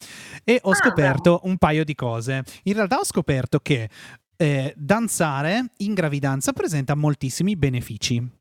[0.45, 2.45] e ho Ah, scoperto un paio di cose.
[2.65, 3.89] In realtà ho scoperto che
[4.37, 8.40] eh, danzare in gravidanza presenta moltissimi benefici.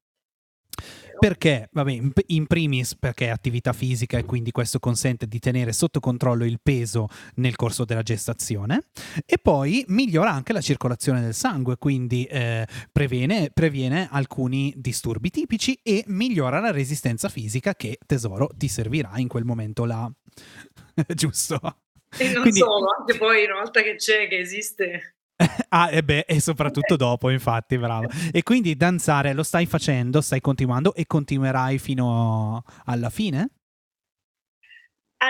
[1.19, 5.99] Perché, vabbè, in, primis perché è attività fisica e quindi questo consente di tenere sotto
[5.99, 8.83] controllo il peso nel corso della gestazione
[9.25, 15.77] e poi migliora anche la circolazione del sangue, quindi eh, previene, previene alcuni disturbi tipici
[15.83, 20.09] e migliora la resistenza fisica che tesoro ti servirà in quel momento là.
[21.13, 21.59] Giusto?
[22.17, 25.15] e non Quindi- solo, anche poi una volta che c'è, che esiste,
[25.69, 28.09] Ah, e beh, e soprattutto dopo, infatti, bravo.
[28.31, 33.49] E quindi danzare lo stai facendo, stai continuando e continuerai fino alla fine?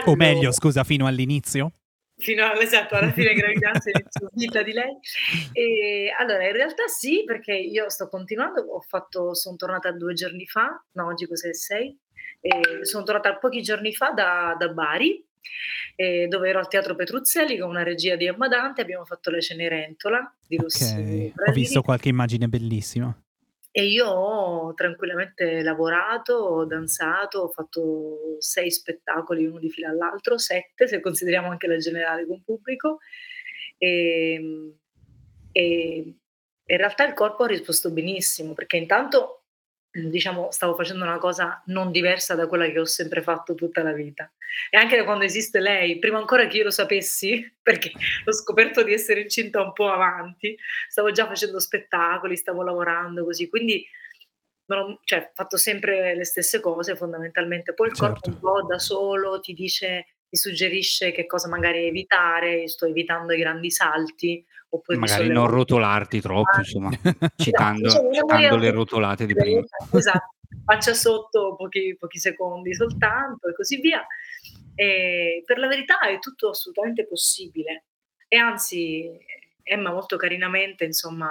[0.05, 1.73] O Allora, meglio, scusa, fino all'inizio?
[2.19, 4.03] fino a- esatto, alla fine gravidanza e
[4.33, 4.97] vita di lei.
[5.51, 10.45] E, allora, in realtà sì, perché io sto continuando, ho fatto, sono tornata due giorni
[10.45, 11.97] fa, no, oggi cos'è, sei?
[12.41, 15.25] E sono tornata pochi giorni fa da, da Bari,
[15.95, 19.39] eh, dove ero al Teatro Petruzzelli con una regia di Emma Dante, abbiamo fatto la
[19.39, 21.33] Cenerentola di Rossini.
[21.35, 23.15] Ok, ho visto qualche immagine bellissima.
[23.71, 30.37] E io ho tranquillamente lavorato, ho danzato, ho fatto sei spettacoli uno di fila all'altro,
[30.37, 32.99] sette se consideriamo anche la generale con pubblico.
[33.77, 34.73] E,
[35.51, 36.15] e
[36.65, 39.38] in realtà il corpo ha risposto benissimo perché intanto
[39.91, 43.91] diciamo stavo facendo una cosa non diversa da quella che ho sempre fatto tutta la
[43.91, 44.31] vita
[44.69, 47.91] e anche da quando esiste lei prima ancora che io lo sapessi perché
[48.25, 50.55] ho scoperto di essere incinta un po' avanti
[50.87, 53.85] stavo già facendo spettacoli, stavo lavorando così, quindi
[54.71, 57.73] ho cioè, fatto sempre le stesse cose fondamentalmente.
[57.73, 58.29] Poi il corpo Certo.
[58.29, 63.39] un po' da solo ti dice, ti suggerisce che cosa magari evitare, sto evitando i
[63.39, 69.25] grandi salti, oppure Magari non rotolarti troppo, Ah, insomma, Esatto, citando, una citando le rotolate
[69.25, 69.61] di prima.
[69.91, 74.05] Esatto, faccia sotto pochi, pochi secondi soltanto e così via.
[74.75, 77.85] E per la verità è tutto assolutamente possibile.
[78.27, 79.09] E anzi,
[79.63, 81.27] Emma molto carinamente, insomma,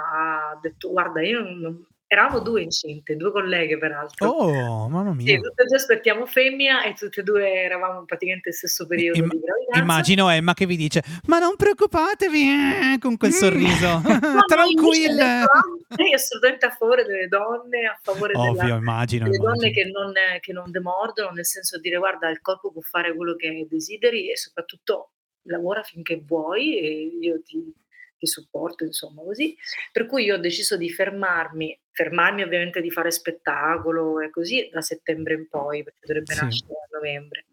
[0.51, 1.87] ha detto, guarda, io non...
[2.11, 4.27] Eravamo due incinte, due colleghe peraltro.
[4.29, 5.39] Oh, mamma Sì, mia.
[5.41, 9.29] tutte e due aspettiamo femmina e tutte e due eravamo praticamente nello stesso periodo Im-
[9.29, 9.79] di gravidanza.
[9.79, 14.45] Immagino Emma che vi dice: Ma non preoccupatevi eh", con quel sorriso, No, no, invece
[14.47, 15.21] tranquille.
[15.21, 19.25] ha detto, "Ah, Lei è assolutamente a favore delle donne, a favore della, Ovvio, immagino.
[19.25, 19.71] delle donne immagino.
[19.71, 23.35] che non, che non demordono, nel senso di dire guarda, il corpo può fare quello
[23.35, 25.11] che desideri e soprattutto
[25.43, 27.71] lavora finché vuoi e io ti,
[28.17, 29.55] ti supporto, insomma, così.
[29.91, 34.79] Per cui io ho deciso di fermarmi, fermarmi ovviamente di fare spettacolo e così da
[34.81, 36.35] settembre in poi, perché dovrebbe Sì.
[36.35, 37.43] nascere a novembre.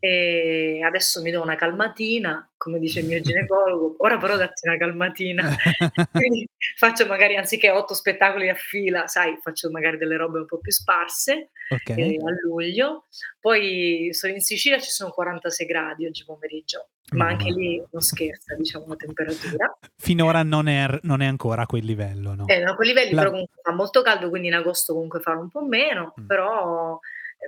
[0.00, 4.76] E adesso mi do una calmatina, come dice il mio ginecologo, ora però datti una
[4.76, 5.56] calmatina.
[6.12, 10.58] Quindi faccio magari anziché 8 spettacoli a fila, sai, faccio magari delle robe un po'
[10.58, 12.14] più sparse, Okay.
[12.16, 13.06] ehm, a luglio.
[13.40, 17.56] Poi sono in Sicilia, ci sono 46 gradi oggi pomeriggio, ma anche Mamma.
[17.60, 19.78] lì non scherza, diciamo, la temperatura.
[19.98, 22.46] Finora non è non è ancora a quel livello, no.
[22.46, 25.20] Eh, no, a quei livelli, La però comunque fa molto caldo, quindi in agosto comunque
[25.20, 26.24] farà un po' meno, Mh.
[26.26, 26.98] però,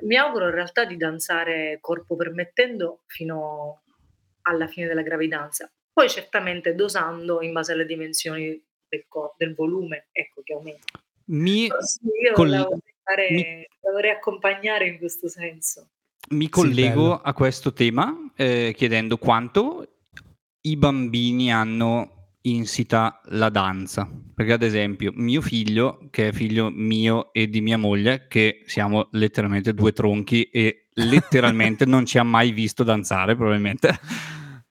[0.02, 3.82] mi auguro in realtà di danzare, corpo permettendo, fino
[4.42, 5.70] alla fine della gravidanza.
[5.92, 11.00] Poi certamente dosando in base alle dimensioni del cor del volume, ecco, che aumenta.
[11.26, 12.68] Mi sì, io col la
[13.04, 15.88] vorrei mi la vorrei accompagnare in questo senso.
[16.30, 17.20] mi Sì, collego bello.
[17.22, 19.86] a questo tema, ehm, chiedendo quanto
[20.62, 24.08] i bambini hanno insita la danza.
[24.34, 29.08] Perché ad esempio mio figlio, che è figlio mio e di mia moglie, che siamo
[29.12, 33.88] letteralmente 2 tronchi e letteralmente non ci ha mai visto danzare probabilmente.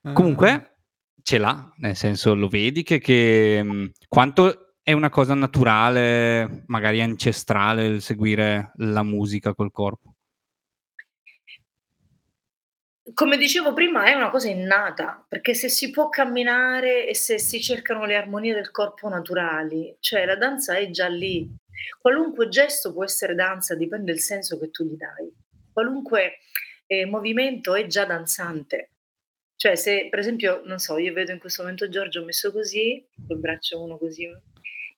[0.01, 0.13] Ah.
[0.13, 0.77] Comunque
[1.21, 7.01] ce l'ha, nel senso lo vedi che che mhmm, quanto è una cosa naturale, magari
[7.01, 10.08] ancestrale, il seguire la musica col corpo.
[13.13, 17.61] Come dicevo prima è una cosa innata, perché se si può camminare e se si
[17.61, 21.47] cercano le armonie del corpo naturali, cioè la danza è già lì.
[21.99, 25.31] Qualunque gesto può essere danza, dipende il senso che tu gli dai.
[25.71, 26.39] Qualunque,
[26.87, 28.91] ehm, movimento è già danzante.
[29.55, 33.39] Cioè se per esempio, non so, io vedo in questo momento Giorgio messo così, col
[33.39, 34.27] braccio uno così,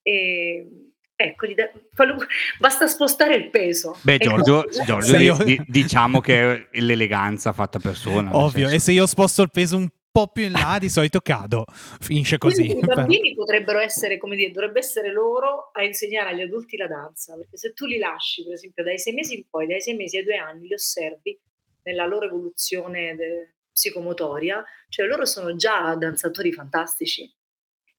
[0.04, 0.91] ehm,
[1.24, 1.48] ecco
[1.96, 2.28] qualunque
[2.60, 3.98] basta spostare il peso.
[4.02, 4.66] Beh, e Giorgio.
[4.86, 9.42] Giorgio io di diciamo che è l'eleganza fatta persona, Ovvio, senso e se io sposto
[9.42, 11.66] il peso un po' più in là di solito cado.
[12.00, 12.66] Finisce così.
[12.66, 16.88] Quindi i bambini potrebbero essere, come dire, dovrebbe essere loro a insegnare agli adulti la
[16.88, 19.96] danza, perché se tu li lasci, per esempio, dai 6 mesi in poi, dai 6
[19.96, 21.40] mesi ai 2 anni, li osservi
[21.84, 27.32] nella loro evoluzione de psicomotoria, cioè loro sono già danzatori fantastici.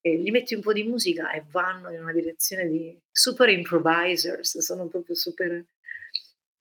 [0.05, 4.59] E gli metti un po' di musica e vanno in una direzione di super improvisers,
[4.59, 5.65] sono proprio super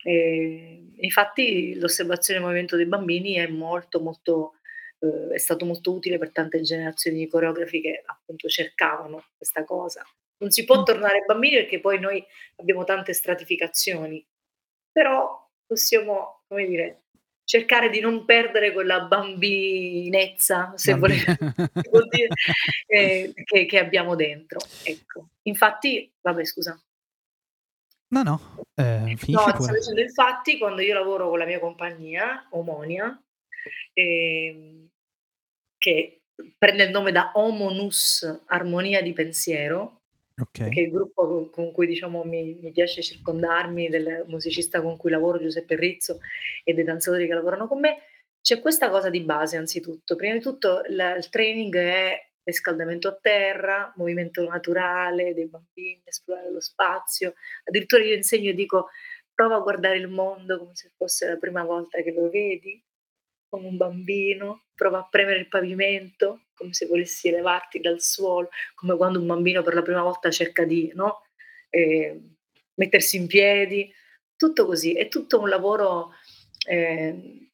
[0.03, 4.53] ehm, infatti l'osservazione del movimento dei bambini è molto, molto
[4.99, 10.03] uhm, è stato molto utile per tante generazioni di coreografi che appunto cercavano questa cosa.
[10.37, 10.83] Non si può Mh.
[10.85, 12.23] tornare bambini perché poi noi
[12.57, 14.23] abbiamo tante stratificazioni,
[14.91, 17.00] però possiamo, come dire,
[17.51, 21.37] cercare di non perdere quella bambinezza, se volete
[22.09, 22.27] dire,
[22.87, 25.31] ehm, che che abbiamo dentro, ecco.
[25.41, 26.81] Infatti vabbè scusa.
[28.13, 33.21] No, no, ehm, No, stavo dicendo, infatti quando io lavoro con la mia compagnia, Omonia,
[33.95, 34.87] ehm,
[35.77, 36.21] che
[36.57, 40.00] prende il nome da Homonus, armonia di pensiero,
[40.59, 40.81] perché Okay.
[40.81, 45.39] il gruppo co con cui diciamo mi mi piace circondarmi, del musicista con cui lavoro,
[45.39, 46.19] Giuseppe Rizzo,
[46.63, 47.97] e dei danzatori che lavorano con me,
[48.41, 50.15] c'è questa cosa di base anzitutto.
[50.15, 56.51] Prima di tutto il il training è riscaldamento a terra, movimento naturale dei bambini, esplorare
[56.51, 57.33] lo spazio.
[57.65, 58.89] Addirittura io insegno e dico:
[59.33, 62.83] "Prova a guardare il mondo come se fosse la prima volta che lo vedi,
[63.51, 68.95] come un bambino, prova a premere il pavimento come se volessi elevarti dal suolo", come
[68.97, 71.23] quando un bambino per la prima volta cerca di, no,
[71.69, 72.35] ehm,
[72.75, 73.93] mettersi in piedi,
[74.37, 74.93] tutto così.
[74.95, 76.11] È tutto un lavoro,
[76.67, 77.49] ehm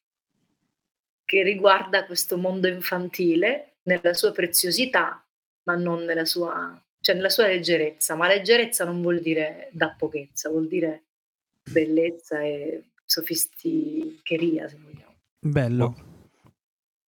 [1.24, 5.22] che riguarda questo mondo infantile nella sua preziosità,
[5.64, 10.48] ma non nella sua cioè nella sua leggerezza, ma leggerezza non vuol dire da pochezza,
[10.48, 11.04] vuol dire
[11.70, 15.07] bellezza e sofisticheria, se vogliamo.
[15.50, 15.84] Bello.
[15.84, 15.94] Oh.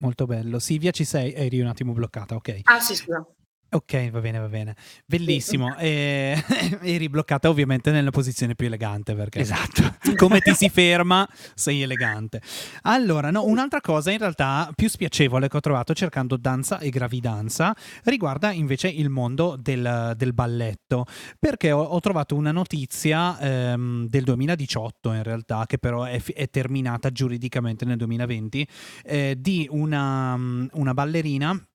[0.01, 0.59] Molto bello.
[0.59, 1.33] Silvia ci sei?
[1.33, 2.61] Eri un attimo bloccata, okay.
[2.63, 3.25] Ah sì, scusa.
[3.71, 4.75] Okay, va bene, va bene.
[5.05, 5.75] Bellissimo.
[5.77, 6.41] Ehm,
[6.81, 9.95] eri bloccata ovviamente nella posizione più elegante perché Esatto.
[10.17, 12.41] come ti si ferma sei elegante.
[12.83, 17.75] Allora, no, un'altra cosa in realtà più spiacevole che ho trovato cercando danza e gravidanza
[18.05, 21.05] riguarda invece il mondo del del balletto,
[21.37, 26.49] perché ho ho trovato una notizia, ehm, del 2018 in realtà, che però è è
[26.49, 28.67] terminata giuridicamente nel 2020,
[29.05, 31.68] ehm, di una mhmm, una ballerina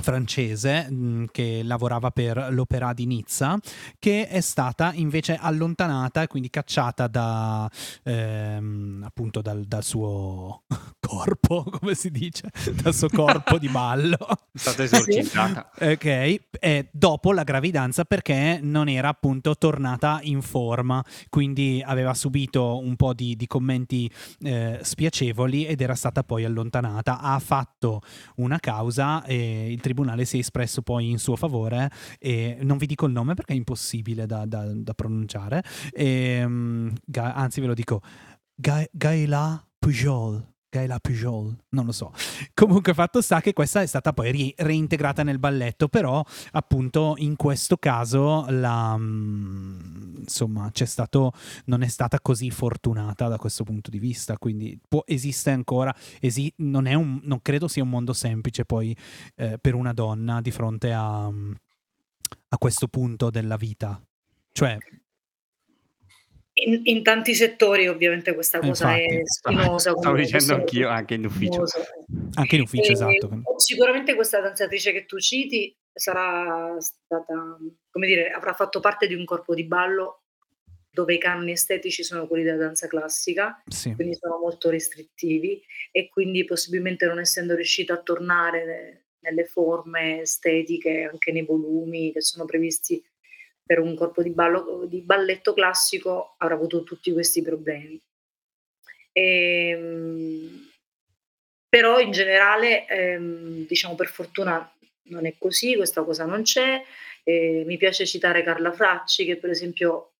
[0.00, 3.58] francese, mhmm, che lavorava per l'Opéra di Nizza,
[3.98, 7.70] che è stata invece allontanata e quindi cacciata da
[8.04, 10.62] ehm, appunto dal dal suo
[11.00, 12.50] corpo, come si dice,
[12.82, 14.16] dal suo corpo di ballo.
[14.52, 15.70] È stata esorcizzata.
[15.92, 22.78] Okay, e dopo la gravidanza perché non era appunto tornata in forma, quindi aveva subito
[22.78, 27.20] un po' di di commenti, ehm, spiacevoli ed era stata poi allontanata.
[27.20, 28.00] Ha fatto
[28.36, 32.86] una causa e il tribunale si è espresso poi in suo favore e non vi
[32.86, 35.62] dico il nome perché è impossibile da da da pronunciare,
[35.92, 38.00] ehm, Ga anzi ve lo dico,
[38.54, 40.51] Ga Gaëla Pujol.
[40.72, 42.14] Gaila Pujol, non lo so.
[42.54, 47.36] Comunque fatto sta che questa è stata poi ri- reintegrata nel balletto, però appunto in
[47.36, 51.32] questo caso la, mm, insomma c'è stato,
[51.66, 56.50] non è stata così fortunata da questo punto di vista, quindi può, esiste ancora, esi-
[56.56, 58.96] non, un, non credo sia un mondo semplice poi
[59.34, 64.00] eh, per una donna di fronte a, a questo punto della vita.
[64.52, 64.78] Cioè,
[66.54, 69.96] in, in, tanti settori ovviamente questa cosa Infatti, è spinosa.
[69.96, 71.64] Stavo dicendo anch'io, anche in ufficio.
[72.34, 73.42] Anche in ufficio, e, esatto.
[73.56, 77.58] Sicuramente questa danzatrice che tu citi sarà stata,
[77.90, 80.22] come dire, avrà fatto parte di un corpo di ballo
[80.90, 83.94] dove i canoni estetici sono quelli della danza classica, sì.
[83.94, 91.08] quindi sono molto restrittivi e quindi possibilmente non essendo riuscita a tornare nelle forme estetiche,
[91.10, 93.02] anche nei volumi che sono previsti
[93.64, 98.00] per un corpo di, ballo, di balletto classico avrà avuto tutti questi problemi.
[99.12, 100.70] E, ehm,
[101.68, 104.70] però in generale, ehm, diciamo per fortuna
[105.04, 106.82] non è così, questa cosa non c'è.
[107.24, 110.12] Eh, mi piace citare Carla Fracci che per esempio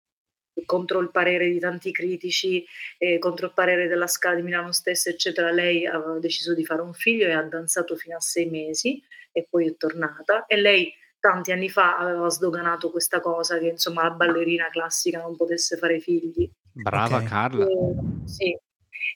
[0.65, 2.65] contro il parere di tanti critici,
[2.97, 6.81] eh, contro il parere della Scala di Milano stessa, eccetera, lei aveva deciso di fare
[6.81, 10.93] un figlio e ha danzato fino a sei mesi e poi è tornata e lei
[11.23, 16.01] tanti anni fa aveva sdoganato questa cosa che insomma la ballerina classica non potesse fare
[16.01, 16.51] figli.
[16.73, 17.27] Brava okay.
[17.29, 17.65] Carla.
[17.65, 17.95] E,
[18.25, 18.57] sì,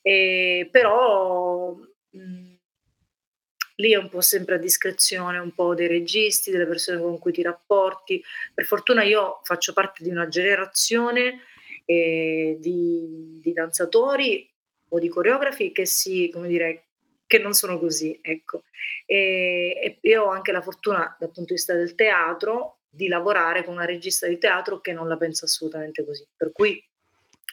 [0.01, 1.75] e, però
[2.11, 2.53] mh,
[3.75, 7.33] lì è un po' sempre a discrezione un po' dei registi, delle persone con cui
[7.33, 8.23] ti rapporti.
[8.53, 11.41] Per fortuna io faccio parte di una generazione
[11.83, 14.49] eh, di, di danzatori
[14.87, 16.86] o di coreografi che si, come dire,
[17.27, 18.63] che non sono così, ecco.
[19.05, 23.75] E, e, ho anche la fortuna dal punto di vista del teatro di lavorare con
[23.75, 26.25] una regista di teatro che non la pensa assolutamente così.
[26.35, 26.83] Per cui...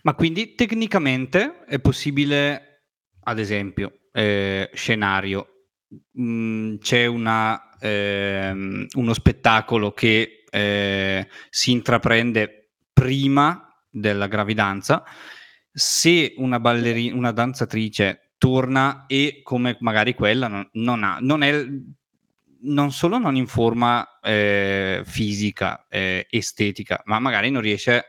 [0.04, 2.84] Ma quindi tecnicamente è possibile,
[3.24, 12.74] ad esempio, eh, scenario, mh, mm, c'è una, eh, uno spettacolo che eh, si intraprende
[12.92, 15.02] prima della gravidanza,
[15.72, 21.66] se una ballerina, una danzatrice torna e come magari quella non, non ha, non è
[22.66, 28.04] non solo non in forma eh, fisica, eh, estetica, ma magari non riesce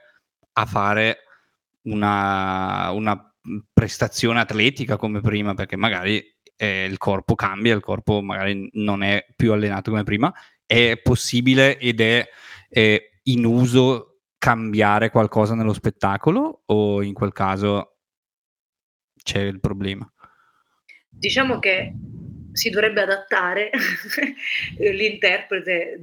[0.51, 1.19] a fare
[1.83, 3.33] una, una
[3.71, 6.21] prestazione atletica come prima, perché magari
[6.57, 10.33] eh, il corpo cambia, il corpo magari non è più allenato come prima,
[10.65, 12.27] è possibile ed è
[13.23, 17.95] in uso cambiare qualcosa nello spettacolo o in quel caso
[19.25, 20.09] c'è il problema?
[21.17, 21.93] Diciamo che
[22.55, 23.69] si dovrebbe adattare
[24.79, 25.99] l'interprete,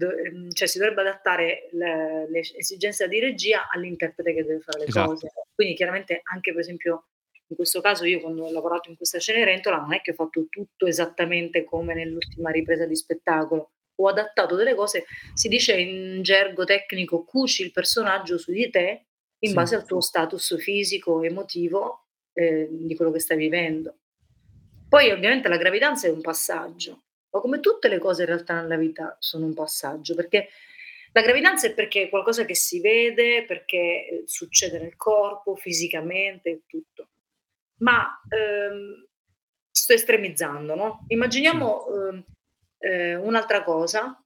[0.52, 5.08] cioè si dovrebbe adattare le, le, esigenze di regia all'interprete che deve fare le esatto.
[5.08, 5.32] cose.
[5.54, 7.06] Quindi chiaramente anche per esempio
[7.52, 10.46] in questo caso io quando ho lavorato in questa Cenerentola non è che ho fatto
[10.48, 15.04] tutto esattamente come nell'ultima ripresa di spettacolo, ho adattato delle cose,
[15.34, 19.06] si dice in gergo tecnico cuci il personaggio su di te
[19.38, 19.54] in sì.
[19.54, 23.96] base al tuo status fisico, emotivo eh, di quello che stai vivendo.
[24.92, 28.76] Poi ovviamente la gravidanza è un passaggio, ma come tutte le cose in realtà nella
[28.76, 30.50] vita sono un passaggio, perché
[31.12, 36.64] la gravidanza è perché è qualcosa che si vede, perché eh, succede nel corpo, fisicamente,
[36.66, 37.08] tutto.
[37.78, 39.06] Ma ehm,
[39.70, 41.06] sto estremizzando, no?
[41.08, 42.24] Immaginiamo ehm,
[42.80, 44.22] eh, un'altra cosa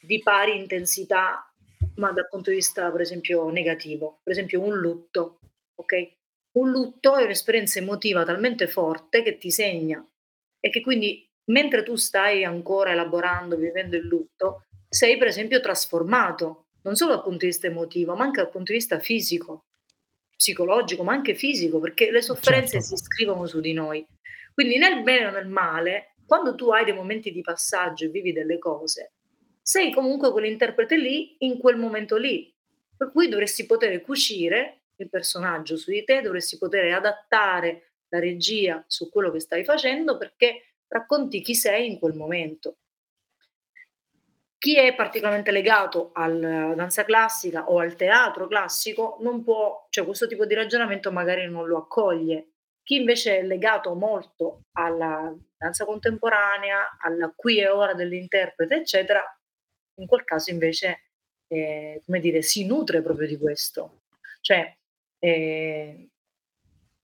[0.00, 1.52] di pari intensità,
[1.96, 5.40] ma dal punto di vista, per esempio, negativo, per esempio un lutto,
[5.74, 6.15] ok?
[6.56, 10.04] Un lutto è un'esperienza emotiva talmente forte che ti segna
[10.58, 16.68] e che quindi mentre tu stai ancora elaborando, vivendo il lutto, sei per esempio trasformato,
[16.82, 19.66] non solo dal punto di vista emotivo, ma anche dal punto di vista fisico,
[20.34, 22.96] psicologico, ma anche fisico, perché le sofferenze certo.
[22.96, 24.04] si scrivono su di noi.
[24.54, 28.32] Quindi nel bene o nel male, quando tu hai dei momenti di passaggio e vivi
[28.32, 29.12] delle cose,
[29.60, 32.50] sei comunque quell'interprete lì in quel momento lì,
[32.96, 38.84] per cui dovresti poter cucire il personaggio su di te, dovresti poter adattare la regia
[38.86, 42.78] su quello che stai facendo perché racconti chi sei in quel momento.
[44.58, 50.26] Chi è particolarmente legato alla danza classica o al teatro classico non può, cioè questo
[50.26, 52.52] tipo di ragionamento magari non lo accoglie.
[52.82, 59.22] Chi invece è legato molto alla danza contemporanea, alla qui e ora dell'interprete, eccetera,
[59.98, 61.10] in quel caso invece,
[61.48, 64.02] eh, come dire, si nutre proprio di questo.
[64.40, 64.76] Cioè,
[65.26, 66.08] Ehm,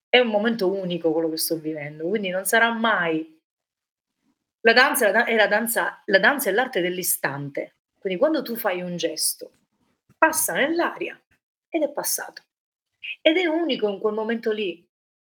[0.08, 3.40] è un momento unico quello che sto vivendo, quindi non sarà mai
[4.64, 7.76] la danza la è la danza la danza è l'arte dell'istante.
[7.98, 9.52] Quindi quando tu fai un gesto,
[10.16, 11.20] passa nell'aria
[11.68, 12.42] ed è passato.
[13.20, 14.84] Ed è unico in quel momento lì.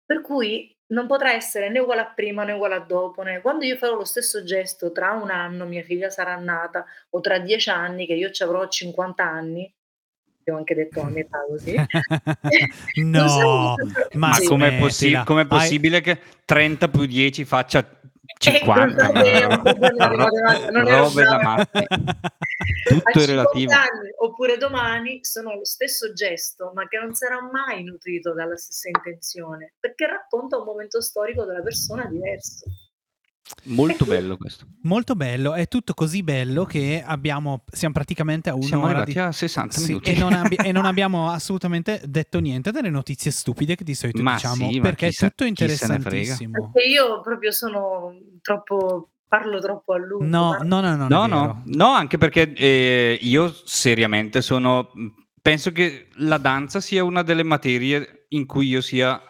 [0.04, 3.64] Per cui non potrà essere né uguale a prima né uguale a dopo, né quando
[3.66, 7.68] io farò lo stesso gesto tra 1 anno, mia figlia sarà nata, o tra 10
[7.70, 9.70] anni, che io c'avrò 50 anni,
[10.50, 11.74] ho anche detto a metà così.
[13.02, 13.74] No,
[14.14, 14.46] ma sì.
[14.46, 17.96] com'è, possi- com'è possibile che 30 più 10 faccia Eh,
[18.38, 19.08] 50?
[19.08, 21.86] non è non robe da matti.
[21.86, 23.72] Tutto è 50 relativo.
[23.72, 28.88] anni oppure domani sono lo stesso gesto, ma che non sarà mai nutrito dalla stessa
[28.88, 32.66] intenzione, perché racconta un momento storico della persona diverso.
[33.64, 34.66] Molto bello questo.
[34.82, 39.18] Molto bello, è tutto così bello che abbiamo, siamo praticamente a Siamo un'ora arrivati di...
[39.18, 40.10] a 60 Sì, minuti.
[40.10, 44.22] e, non abbi- e non abbiamo assolutamente detto niente delle notizie stupide che di solito
[44.22, 45.88] Ma diciamo, sì, perché chi è se- tutto chi se ne frega?
[45.88, 46.70] interessantissimo.
[46.72, 50.24] Perché io proprio sono troppo, parlo troppo a lungo.
[50.24, 54.90] No, ma- no, no, no, No, no, no, anche perché eh, io seriamente sono.
[55.40, 59.20] Penso che la danza sia una delle materie in cui io sia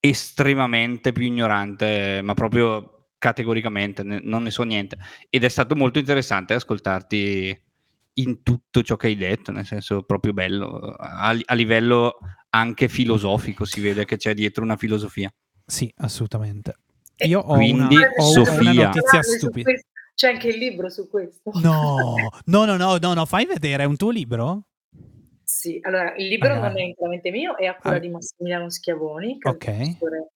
[0.00, 2.93] estremamente più ignorante, ma proprio
[3.28, 4.98] categoricamente, ne- non ne so niente.
[5.30, 7.58] Ed è stato molto interessante ascoltarti
[8.16, 10.66] in tutto ciò che hai detto, nel senso proprio bello,
[10.98, 12.18] a, a livello
[12.50, 15.32] anche filosofico si vede che c'è dietro una filosofia.
[15.64, 16.74] Sì, assolutamente.
[17.24, 18.84] Io ho, quindi, una, ho una Sofia.
[18.84, 19.70] notizia Parlare su stupida.
[19.70, 21.50] questo- C'è anche il libro su questo.
[21.62, 22.14] No,
[22.44, 24.64] no, no, no, no, no, fai vedere, è un tuo libro?
[25.42, 26.58] Sì, allora il libro Ah.
[26.68, 27.98] non è interamente mio, è a cura Ah.
[27.98, 29.64] di Massimiliano Schiavoni, che Ok.
[29.64, 30.28] è professore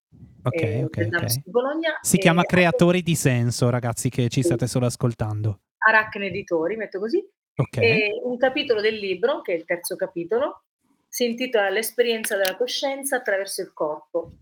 [0.42, 1.42] Ok, eh, ok, del DAMS ok.
[1.44, 1.98] di Bologna.
[2.00, 5.60] Si chiama anche Creatori di senso, ragazzi, che ci state solo ascoltando.
[5.78, 7.24] Aracne Editori, metto così.
[7.56, 7.76] Ok.
[7.78, 10.64] E un capitolo del libro, che è il terzo capitolo,
[11.08, 14.32] si intitola L'esperienza della coscienza attraverso il corpo.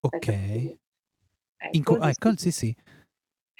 [0.00, 0.28] Ok.
[1.58, 2.76] Ecco, così ecco, si- sì, sì.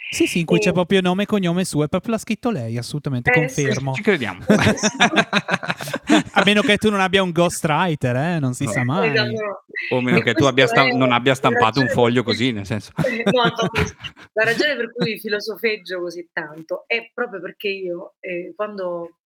[0.08, 2.50] Sì, sì, in cui E- c'è proprio nome e cognome suo, e proprio l'ha scritto
[2.50, 3.64] lei, assolutamente, Eh, sì.
[3.64, 3.92] confermo.
[3.94, 4.44] Ci crediamo.
[6.32, 8.38] A meno che tu non abbia un ghostwriter, eh?
[8.38, 8.70] non si No.
[8.70, 9.10] sa mai.
[9.10, 9.64] Esatto.
[9.90, 12.24] o meno E che tu abbia sta- è non abbia stampato un ragione foglio per
[12.24, 12.92] cui- così, nel senso.
[13.34, 13.70] No, no,
[14.32, 19.18] la ragione per cui filosofeggio così tanto è proprio perché io, eh, quando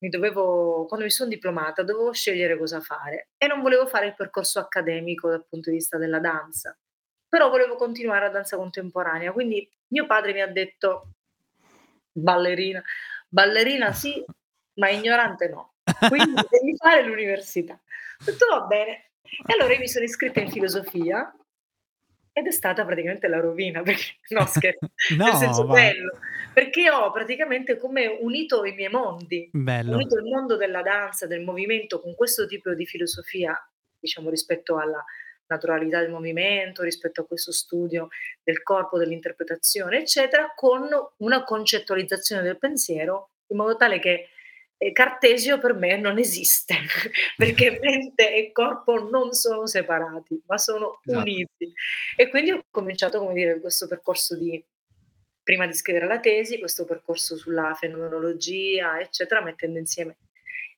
[0.00, 4.14] mi dovevo, quando mi sono diplomata, dovevo scegliere cosa fare e non volevo fare il
[4.14, 6.76] percorso accademico dal punto di vista della danza,
[7.28, 9.32] però volevo continuare a danza contemporanea.
[9.32, 11.12] Quindi mio padre mi ha detto
[12.12, 12.82] ballerina,
[13.28, 14.24] ballerina sì,
[14.74, 15.74] ma ignorante no.
[16.08, 17.74] Quindi devi fare l'università.
[17.74, 19.10] Ho detto va bene.
[19.22, 21.32] E allora io mi sono iscritta in filosofia
[22.32, 25.74] ed è stata praticamente la rovina, perché no scherzo, No, nel senso va.
[25.74, 26.18] bello,
[26.54, 29.94] perché ho praticamente come unito i miei mondi, Bello.
[29.94, 33.56] unito il mondo della danza, del movimento con questo tipo di filosofia,
[33.98, 35.04] diciamo rispetto alla
[35.48, 38.08] naturalità del movimento, rispetto a questo studio
[38.42, 40.88] del corpo, dell'interpretazione, eccetera, con
[41.18, 44.28] una concettualizzazione del pensiero in modo tale che
[44.76, 46.74] eh, Cartesio per me non esiste,
[47.36, 51.20] perché mente e corpo non sono separati, ma sono Esatto.
[51.20, 51.72] uniti.
[52.16, 54.64] E quindi ho cominciato, come dire, questo percorso di,
[55.42, 60.16] prima di scrivere la tesi, questo percorso sulla fenomenologia, eccetera, mettendo insieme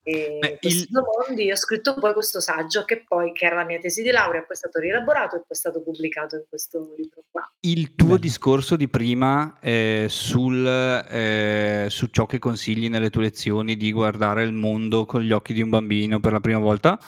[0.02, 1.50] Beh, il- mondi.
[1.50, 4.52] Ho scritto poi questo saggio che poi, che era la mia tesi di laurea, poi
[4.52, 7.50] è stato rielaborato e poi è stato pubblicato in questo libro qua.
[7.60, 8.18] Il tuo Bello.
[8.18, 14.42] discorso di prima eh, sul, eh, su ciò che consigli nelle tue lezioni di guardare
[14.44, 16.98] il mondo con gli occhi di un bambino per la prima volta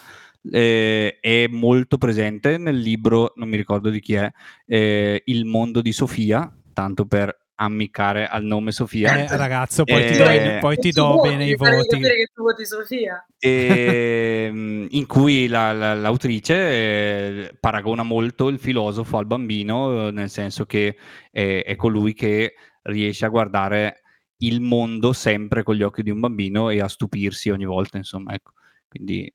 [0.50, 4.30] eh, è molto presente nel libro, non mi ricordo di chi è,
[4.66, 9.16] eh, Il mondo di Sofia, tanto per ammiccare al nome Sofia.
[9.16, 11.98] Eh, ragazzo, poi ti Eh, do, i- poi ti do voti, bene i voti.
[12.00, 13.24] che tu voti Sofia.
[13.38, 20.30] Ehm, in cui la- la- l'autrice eh, paragona molto il filosofo al bambino, eh, nel
[20.30, 20.96] senso che
[21.30, 24.00] è, è colui che riesce a guardare
[24.38, 28.32] il mondo sempre con gli occhi di un bambino e a stupirsi ogni volta, insomma,
[28.32, 28.52] ecco.
[28.88, 29.32] Quindi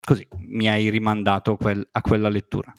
[0.00, 2.72] così mi hai rimandato quel- a quella lettura.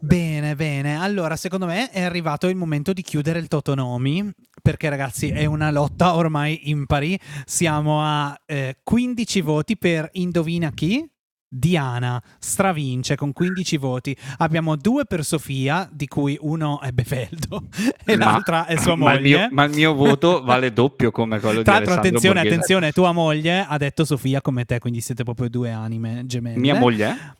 [0.00, 0.96] Bene, bene.
[1.00, 4.30] Allora, secondo me è arrivato il momento di chiudere il Totonomi,
[4.62, 7.18] perché ragazzi è una lotta ormai impari.
[7.44, 11.04] Siamo a eh, 15 voti per Indovina chi?
[11.52, 14.16] Diana stravince con 15 voti.
[14.38, 17.64] Abbiamo due per Sofia, di cui uno è Befeldo
[18.06, 19.36] e Ma- l'altra è sua ma il moglie.
[19.38, 22.54] mio- ma il mio voto vale doppio come quello Tra di l'altro, Alessandro attenzione, Borghese.
[22.54, 26.56] attenzione, tua moglie ha detto Sofia come te, quindi siete proprio due anime gemelle.
[26.56, 27.38] Mia moglie?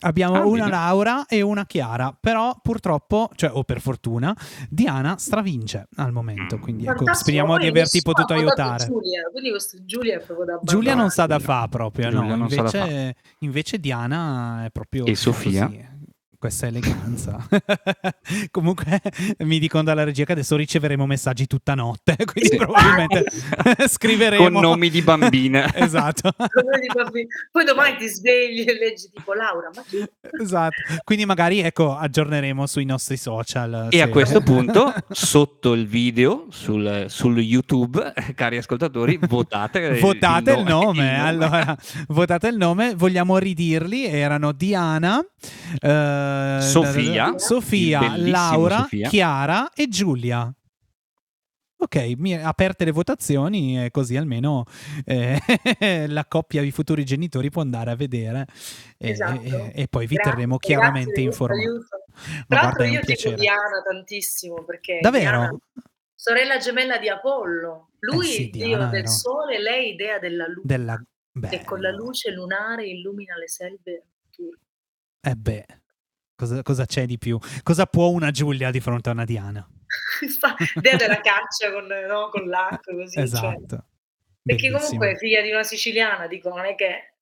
[0.00, 0.70] Abbiamo Ah, una bene.
[0.76, 4.36] Laura e una Chiara, però purtroppo, cioè o per fortuna,
[4.68, 6.60] Diana stravince al momento, Mm.
[6.60, 8.84] quindi ecco, speriamo di averti potuto aiutare.
[8.86, 12.36] Giulia, quindi questo Giulia è proprio da Giulia non sa da fa proprio, Giulia no?
[12.36, 15.66] non sa da Invece, invece Diana è proprio E Sofia?
[15.66, 15.94] così.
[16.46, 17.44] Questa eleganza.
[18.52, 19.00] Comunque
[19.38, 22.56] mi dicono dalla regia che adesso riceveremo messaggi tutta notte, quindi Sì.
[22.56, 23.24] probabilmente
[23.88, 25.68] scriveremo Con nomi di bambine.
[25.74, 26.30] esatto.
[26.38, 27.26] Di bambini.
[27.50, 30.04] Poi domani ti svegli e leggi tipo Laura, ma chi?
[30.40, 30.74] esatto.
[31.02, 33.88] Quindi magari ecco aggiorneremo sui nostri social.
[33.90, 39.98] E a se- questo punto, sotto il video sul, sul YouTube, cari ascoltatori, votate il,
[40.00, 41.76] Votate il no- nome, allora
[42.08, 45.20] votate il nome, vogliamo ridirli, erano Diana,
[45.80, 49.08] eh, Sofia, Sofia, bellissimo Laura, Sofia.
[49.08, 50.52] Chiara e Giulia.
[51.78, 54.64] Ok, mi- aperte le votazioni e così almeno
[55.04, 55.38] eh,
[56.08, 58.46] la coppia di futuri genitori può andare a vedere
[58.96, 59.42] e, Esatto.
[59.42, 61.64] e- e poi vi Grazie, terremo chiaramente informati.
[62.48, 63.36] Tra l'altro io piacere.
[63.36, 65.38] Diana tantissimo perché Davvero?
[65.38, 65.58] Diana,
[66.14, 67.90] sorella gemella di Apollo.
[68.00, 70.66] Lui Eh sì, dio Diana del era- sole, lei dea della luce.
[70.66, 71.02] Della...
[71.50, 74.60] che con la luce lunare illumina le selve notturne.
[75.20, 75.66] Eh beh,
[76.36, 77.38] cosa, cosa c'è di più?
[77.62, 79.66] Cosa può una Giulia di fronte a una Diana?
[80.80, 83.14] Dea della caccia con, no, con l'arco così.
[83.14, 83.24] cioè.
[83.24, 83.84] Esatto.
[84.42, 84.78] Perché Bellissimo.
[84.78, 87.14] comunque è figlia di una siciliana, dico, non è che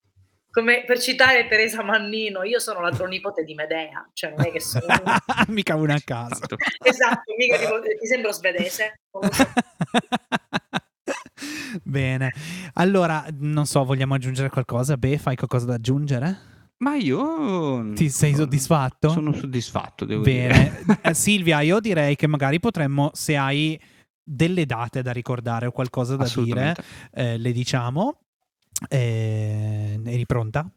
[0.51, 4.61] come per citare Teresa Mannino, io sono la pronipote di Medea, cioè non è che
[4.61, 4.85] sono
[5.49, 6.35] Mica una a caso.
[6.35, 6.57] Esatto.
[6.81, 9.01] esatto, mica tipo, ti sembro svedese.
[11.83, 12.33] Bene,
[12.75, 14.97] allora non so, vogliamo aggiungere qualcosa?
[14.97, 16.54] Beh, fai qualcosa da aggiungere?
[16.79, 17.93] Ma io...
[17.95, 19.09] Ti sei soddisfatto?
[19.09, 20.83] Sono soddisfatto, devo dire.
[20.85, 23.81] Bene, Eh, Silvia, io direi che magari potremmo, se hai
[24.22, 26.75] delle date da ricordare o qualcosa da dire,
[27.12, 28.18] eh, le diciamo.
[28.89, 30.68] Eh, eri pronta?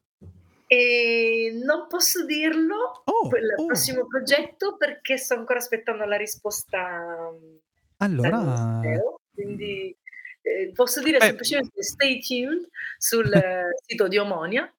[0.69, 3.65] E non posso dirlo Oh, per il oh.
[3.65, 7.55] prossimo progetto perché sto ancora aspettando la risposta mm,
[7.97, 8.81] Allora,
[9.33, 9.95] quindi
[10.41, 11.25] eh, posso dire Beh.
[11.25, 12.67] semplicemente stay tuned
[12.97, 14.69] sul eh, sito di Omonia,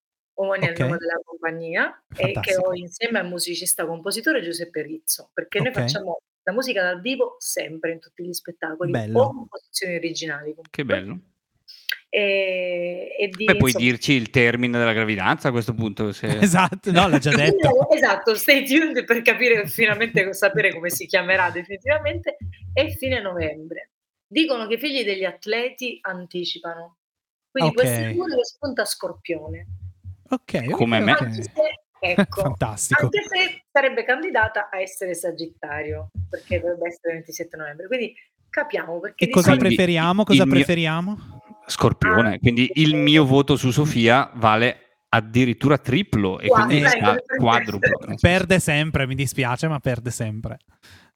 [0.41, 0.79] Omonia è Ok.
[0.79, 5.69] il nome della compagnia, e che ho insieme al musicista compositore Giuseppe Rizzo, perché noi
[5.69, 5.75] Ok.
[5.81, 9.21] facciamo la musica dal vivo sempre in tutti gli spettacoli, Bello.
[9.21, 10.51] o composizioni originali.
[10.55, 10.71] comunque.
[10.71, 11.19] Che bello.
[12.11, 16.13] E, e di, Beh, puoi insomma, dirci il termine della gravidanza a questo punto?
[16.13, 16.27] Se...
[16.41, 17.91] esatto, no, l'ha già detto.
[17.91, 22.37] Esatto, stay tuned per capire finalmente sapere come si chiamerà definitivamente.
[22.73, 23.91] È fine novembre.
[24.27, 26.97] Dicono che i figli degli atleti anticipano.
[27.51, 27.89] Quindi può Ok.
[27.89, 29.67] essere pure che spunta Scorpione.
[30.31, 31.13] Ok, Come me.
[31.13, 31.21] ok.
[31.23, 31.51] Anche se,
[32.01, 33.03] ecco, Fantastico.
[33.05, 37.87] anche se sarebbe candidata a essere Sagittario, perché dovrebbe essere il 27 novembre.
[37.87, 38.15] Quindi
[38.51, 40.25] capiamo perché E cosa preferiamo?
[40.25, 41.19] Cosa il mio- preferiamo?
[41.67, 42.35] Scorpione.
[42.35, 42.39] Ah.
[42.39, 48.15] Quindi il mio voto su Sofia vale addirittura triplo e quindi eh, quadruplo.
[48.21, 50.59] Perde sempre, mi dispiace, ma perde sempre.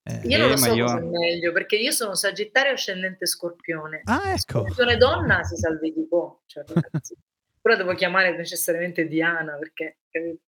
[0.02, 3.24] Eh, Io non Eh, lo so io- cosa è meglio, perché io sono Sagittario ascendente
[3.26, 4.00] Scorpione.
[4.04, 4.60] Ah, ecco.
[4.62, 7.14] Scorpione donna si salvi di po', cioè, ragazzi.
[7.62, 10.40] Però devo chiamare necessariamente Diana perché capito?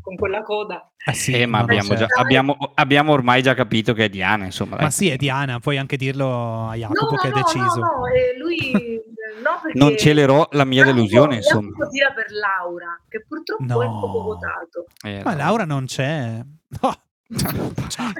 [0.00, 0.90] con quella coda.
[1.04, 2.06] Ah, sì, Eh, ma abbiamo, certo.
[2.06, 4.76] già- abbiamo, abbiamo ormai già capito che è Diana, insomma.
[4.76, 4.90] Ma dai.
[4.90, 7.78] sì, è Diana, puoi anche dirlo a Jacopo no, che no, ha deciso.
[7.80, 9.02] no, no, eh, lui eh,
[9.44, 11.68] no perché Non celerò la mia Jacopo- delusione, insomma.
[11.70, 14.00] Jacopo tira per Laura, che purtroppo è No.
[14.00, 14.86] poco votato.
[15.04, 15.36] Eh, Ma no.
[15.36, 16.40] Laura non c'è.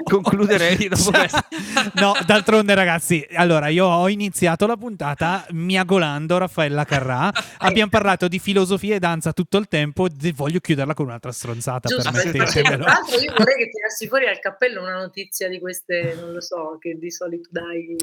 [0.03, 1.39] Concluderei dopo questo.
[1.95, 8.39] No, d'altronde ragazzi, allora io ho iniziato la puntata miagolando Raffaella Carrà, abbiamo parlato di
[8.39, 12.83] filosofia e danza tutto il tempo, e voglio chiuderla con un'altra stronzata, Giusto, permettetemelo.
[12.83, 16.41] tra l'altro io vorrei che tirassi fuori al cappello una notizia di queste, non lo
[16.41, 17.95] so, che di solito dai.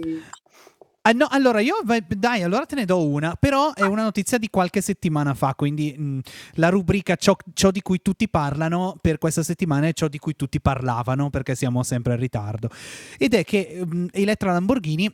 [1.06, 1.74] Ah, no, allora io
[2.16, 5.94] dai, allora te ne do una, però è una notizia di qualche settimana fa, quindi
[5.94, 6.20] mh,
[6.54, 10.34] la rubrica ciò, ciò di cui tutti parlano per questa settimana è ciò di cui
[10.34, 12.70] tutti parlavano perché siamo sempre in ritardo.
[13.18, 15.12] Ed è che mh, Elettra Lamborghini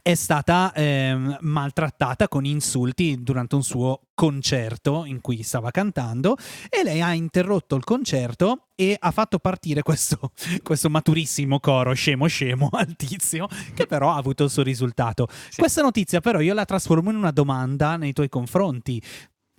[0.00, 6.36] è stata ehm, maltrattata con insulti durante un suo concerto in cui stava cantando
[6.70, 10.32] e lei ha interrotto il concerto e ha fatto partire questo,
[10.62, 15.28] questo maturissimo coro scemo scemo al tizio che però ha avuto il suo risultato.
[15.50, 15.60] Sì.
[15.60, 19.02] Questa notizia però io la trasformo in una domanda nei tuoi confronti.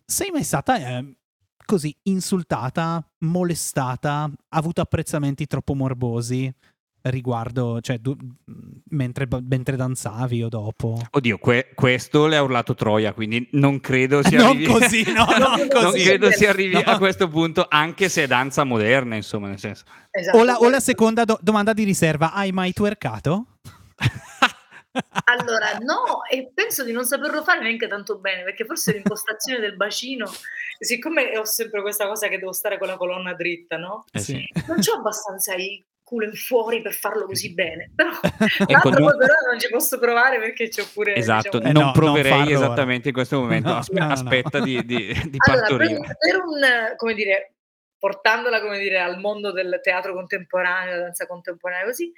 [0.06, 1.16] Sei mai stata eh,
[1.66, 6.54] così insultata, molestata, avuto apprezzamenti troppo morbosi
[7.04, 8.16] riguardo, cioè du-
[8.90, 10.98] mentre, mentre danzavi o dopo?
[11.12, 14.66] Oddio, que- questo le ha urlato Troia, quindi non credo si non arrivi...
[14.66, 16.04] così, no, no, Non non così.
[16.04, 16.80] credo si arrivi No.
[16.86, 19.84] a questo punto, anche se è danza moderna, insomma, nel senso.
[20.12, 20.38] Esatto.
[20.38, 23.48] O la, o la seconda do- domanda di riserva, hai mai twerkato?
[25.26, 29.76] Allora, no, e penso di non saperlo fare neanche tanto bene, perché forse l'impostazione del
[29.76, 30.32] bacino,
[30.80, 34.06] siccome ho sempre questa cosa che devo stare con la colonna dritta, no?
[34.12, 34.48] Eh sì.
[34.68, 39.18] Non c'ho abbastanza il culo in fuori per farlo così bene, però Ecco, l'altro non-
[39.18, 42.42] però non ci posso provare perché c'ho pure Esatto, diciamo, Eh, non no, non proverei
[42.42, 42.52] ora.
[42.52, 43.70] esattamente in questo momento.
[43.70, 44.12] No, Aspe- no, no.
[44.14, 44.98] aspetta di, di,
[45.30, 45.96] di Allora, per, partorire.
[45.98, 47.54] un- per un, come dire,
[47.98, 52.12] portandola, come dire, al mondo del teatro contemporaneo, della danza contemporanea, così.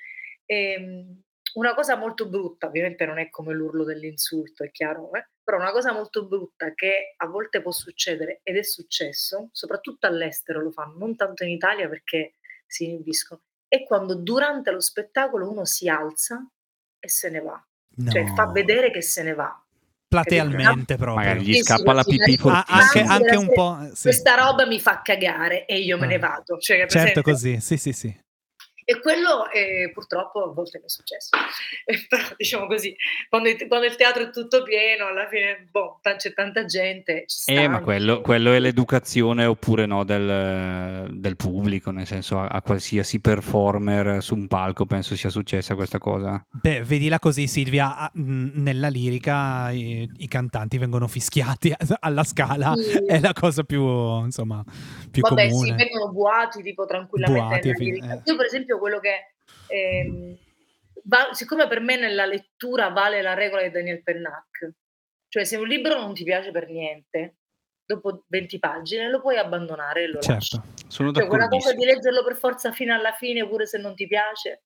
[0.46, 1.22] Ehm,
[1.56, 5.26] una cosa molto brutta, ovviamente non è come l'urlo dell'insulto, è chiaro, eh?
[5.42, 10.60] però una cosa molto brutta che a volte può succedere ed è successo, soprattutto all'estero
[10.62, 12.34] lo fanno, non tanto in Italia perché
[12.68, 13.42] si inibiscono,
[13.76, 16.46] è quando durante lo spettacolo uno si alza
[17.00, 17.64] e se ne va,
[17.98, 18.12] No.
[18.12, 19.60] cioè fa vedere che se ne va.
[20.08, 21.16] Platealmente proprio.
[21.26, 22.38] Magari gli scappa la pipì.
[22.44, 23.78] Ah, anche, anche un po'...
[23.94, 24.04] sì.
[24.04, 26.20] Questa roba mi fa cagare e io me ne Ah.
[26.20, 26.58] vado.
[26.58, 28.18] Cioè, Certo, così, sì, sì, sì.
[28.88, 31.30] E quello eh, purtroppo a volte mi è successo.
[31.88, 32.96] Eh, Però diciamo così,
[33.30, 37.26] quando il, quando il teatro è tutto pieno, alla fine boh, c'è tanta gente.
[37.46, 42.62] Eh, ma quello, quello è l'educazione oppure no del, del pubblico, nel senso a, a
[42.64, 46.44] qualsiasi performer su un palco penso sia successa questa cosa.
[46.50, 48.10] Beh, vedila così, Silvia.
[48.14, 52.98] Nella lirica i, i cantanti vengono fischiati alla scala, Sì.
[53.06, 53.84] è la cosa più,
[54.24, 54.64] insomma,
[55.12, 55.68] più Vabbè, comune.
[55.68, 57.48] sì, vengono buati tipo tranquillamente.
[57.48, 58.14] Buati, nella fi- lirica.
[58.14, 58.22] eh.
[58.26, 59.34] Io, per esempio, quello che.
[59.68, 60.38] ehm,
[61.04, 64.72] va- siccome per me nella lettura vale la regola di Daniel Pennac,
[65.28, 67.38] cioè se un libro non ti piace per niente,
[67.86, 70.58] dopo 20 pagine lo puoi abbandonare e lo lasci.
[70.58, 70.74] Certo.
[70.88, 74.08] Sono Cioè, quella cosa di leggerlo per forza fino alla fine, pure se non ti
[74.08, 74.64] piace,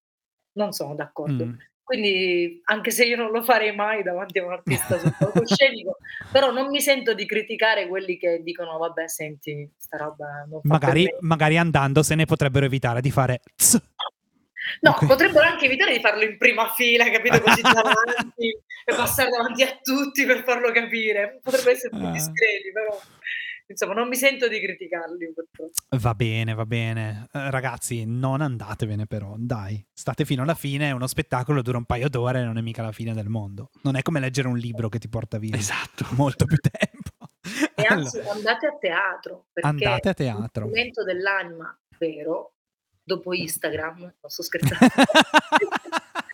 [0.53, 1.45] non sono d'accordo.
[1.45, 1.53] Mm.
[1.89, 5.97] Quindi, anche se io non lo farei mai davanti a un artista sul palcoscenico,
[6.31, 10.67] però non mi sento di criticare quelli che dicono: Vabbè, senti, sta roba non fa
[10.67, 13.81] Magari, per me." magari andandosene potrebbero evitare di fare "Ts".
[14.81, 15.07] No, Ok.
[15.07, 17.41] potrebbero anche evitare di farlo in prima fila, capito?
[17.41, 18.49] Così davanti
[18.85, 21.39] e passare davanti a tutti per farlo capire.
[21.41, 22.11] Potrebbe essere più Ah.
[22.11, 22.99] discreti, però
[23.69, 25.71] insomma, non mi sento di criticarli purtroppo.
[25.97, 27.27] Va bene, va bene.
[27.31, 29.83] Eh, ragazzi, non andatevene però, dai.
[29.93, 33.13] State fino alla fine, uno spettacolo dura un paio d'ore, non è mica la fine
[33.13, 33.69] del mondo.
[33.83, 36.05] Non è come leggere un libro che ti porta via Esatto.
[36.17, 37.31] molto più tempo.
[37.75, 40.65] E Allora, anzi, andate a teatro, perché andate a il teatro.
[40.65, 42.53] momento dell'anima vero,
[43.01, 44.85] dopo Instagram, non sto scherzando.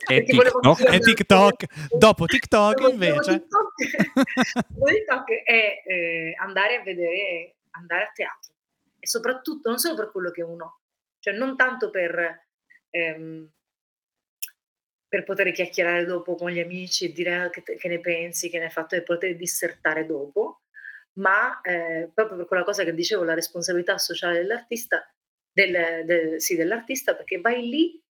[0.07, 0.93] E TikTok.
[0.93, 1.65] E TikTok.
[1.97, 3.45] Dopo TikTok, Dopo- invece.
[3.47, 8.53] dopo TikTok, dopo TikTok è eh, andare a vedere, andare a teatro.
[8.99, 10.79] E soprattutto, non solo per quello che uno,
[11.19, 12.47] cioè non tanto per,
[12.89, 13.49] ehm,
[15.07, 18.49] per poter chiacchierare dopo con gli amici e dire "Ah, che, te- che ne pensi,
[18.49, 20.61] che ne hai fatto e poter dissertare dopo,
[21.19, 25.07] ma eh, proprio per quella cosa che dicevo, la responsabilità sociale dell'artista,
[25.51, 28.01] del- del- sì, dell'artista, perché vai lì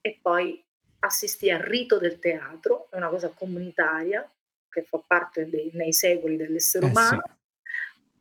[0.00, 0.62] e poi
[1.00, 4.28] assisti al rito del teatro, è una cosa comunitaria
[4.68, 7.22] che fa parte dei, nei secoli dell'essere Eh, umano,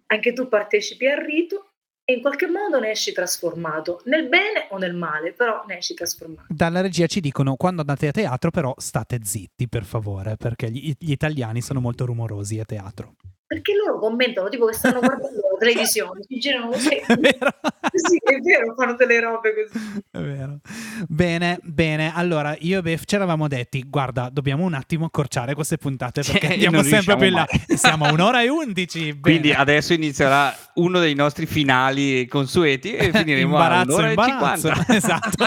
[0.07, 1.71] anche tu partecipi al rito
[2.09, 5.93] e in qualche modo ne esci trasformato, nel bene o nel male, però ne esci
[5.93, 6.47] trasformato.
[6.53, 10.93] Dalla regia ci dicono quando andate a teatro però state zitti per favore perché gli,
[10.97, 13.15] gli italiani sono molto rumorosi a teatro.
[13.47, 16.89] Perché loro commentano tipo che stanno guardando la televisione, si girano così.
[17.07, 17.49] È vero?
[17.97, 20.01] Sì, è vero, fanno delle robe così.
[20.11, 20.59] È vero.
[21.07, 22.11] Bene, bene.
[22.13, 26.47] Allora, io e Bef ci eravamo detti, guarda, dobbiamo un attimo accorciare queste puntate perché
[26.53, 27.47] andiamo sempre più in là.
[27.75, 29.13] Siamo a un'ora e undici.
[29.13, 29.19] bene.
[29.21, 34.67] Quindi adesso inizierà uno dei nostri finali consueti e finiremo a imbarazzo, un'ora e imbarazzo.
[34.73, 34.93] 50.
[34.93, 35.45] Esatto.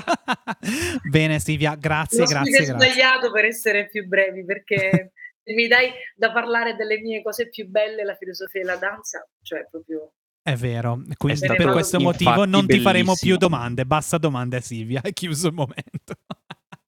[1.09, 2.73] Bene, Silvia, grazie, Lo grazie, grazie.
[2.75, 5.13] sbagliato per essere più brevi perché
[5.45, 9.67] mi dai da parlare delle mie cose più belle, la filosofia e la danza, cioè
[9.71, 10.13] proprio
[10.43, 13.37] È vero, quindi È per questo motivo non ti faremo bellissimo.
[13.37, 13.85] più domande.
[13.87, 16.15] Basta domande a Silvia, è chiuso il momento.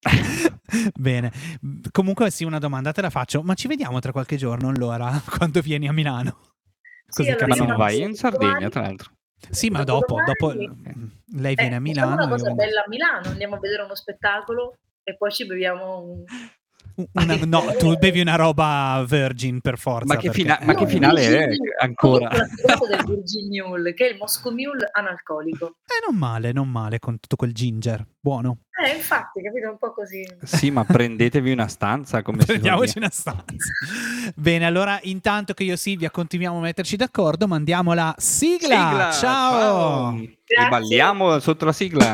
[0.98, 1.30] Bene,
[1.90, 5.60] comunque sì, una domanda te la faccio, ma ci vediamo tra qualche giorno allora, quando
[5.60, 6.38] vieni a Milano?
[7.06, 9.10] Sì, allora Ma non no, vai in domani- Sardegna, tra l'altro.
[9.50, 12.14] Sì, ma Dopo dopo, dopo lei Eh, viene a facciamo Milano.
[12.14, 15.44] una e cosa io- bella a Milano, andiamo a vedere uno spettacolo e poi ci
[15.46, 16.24] beviamo un...
[17.12, 20.06] una- no, tu bevi una roba virgin per forza.
[20.14, 21.48] Ma che, perché- fina- ma che No, finale è
[21.80, 22.28] ancora?
[22.28, 25.76] Provato del Virgin Mule, che è il Moscow Mule analcolico.
[25.86, 28.58] Eh, non male, non male con tutto quel ginger, buono.
[28.84, 29.68] Eh, infatti, capito?
[29.70, 30.22] Un po' così.
[30.42, 33.44] Sì, ma prendetevi una stanza come Prendiamoci una stanza.
[34.34, 38.88] Bene, allora intanto che io e Silvia continuiamo a metterci d'accordo, mandiamo la sigla.
[38.88, 40.14] Sigla, Ciao.
[40.16, 40.68] E Grazie.
[40.70, 42.12] balliamo sotto la sigla.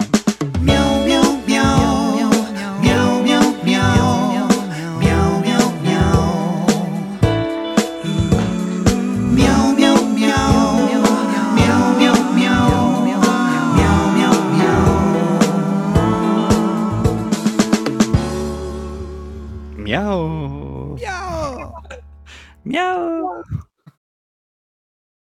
[22.78, 22.98] Miau.
[22.98, 23.08] Miau.
[23.08, 23.08] Miau.
[23.08, 23.17] Miau.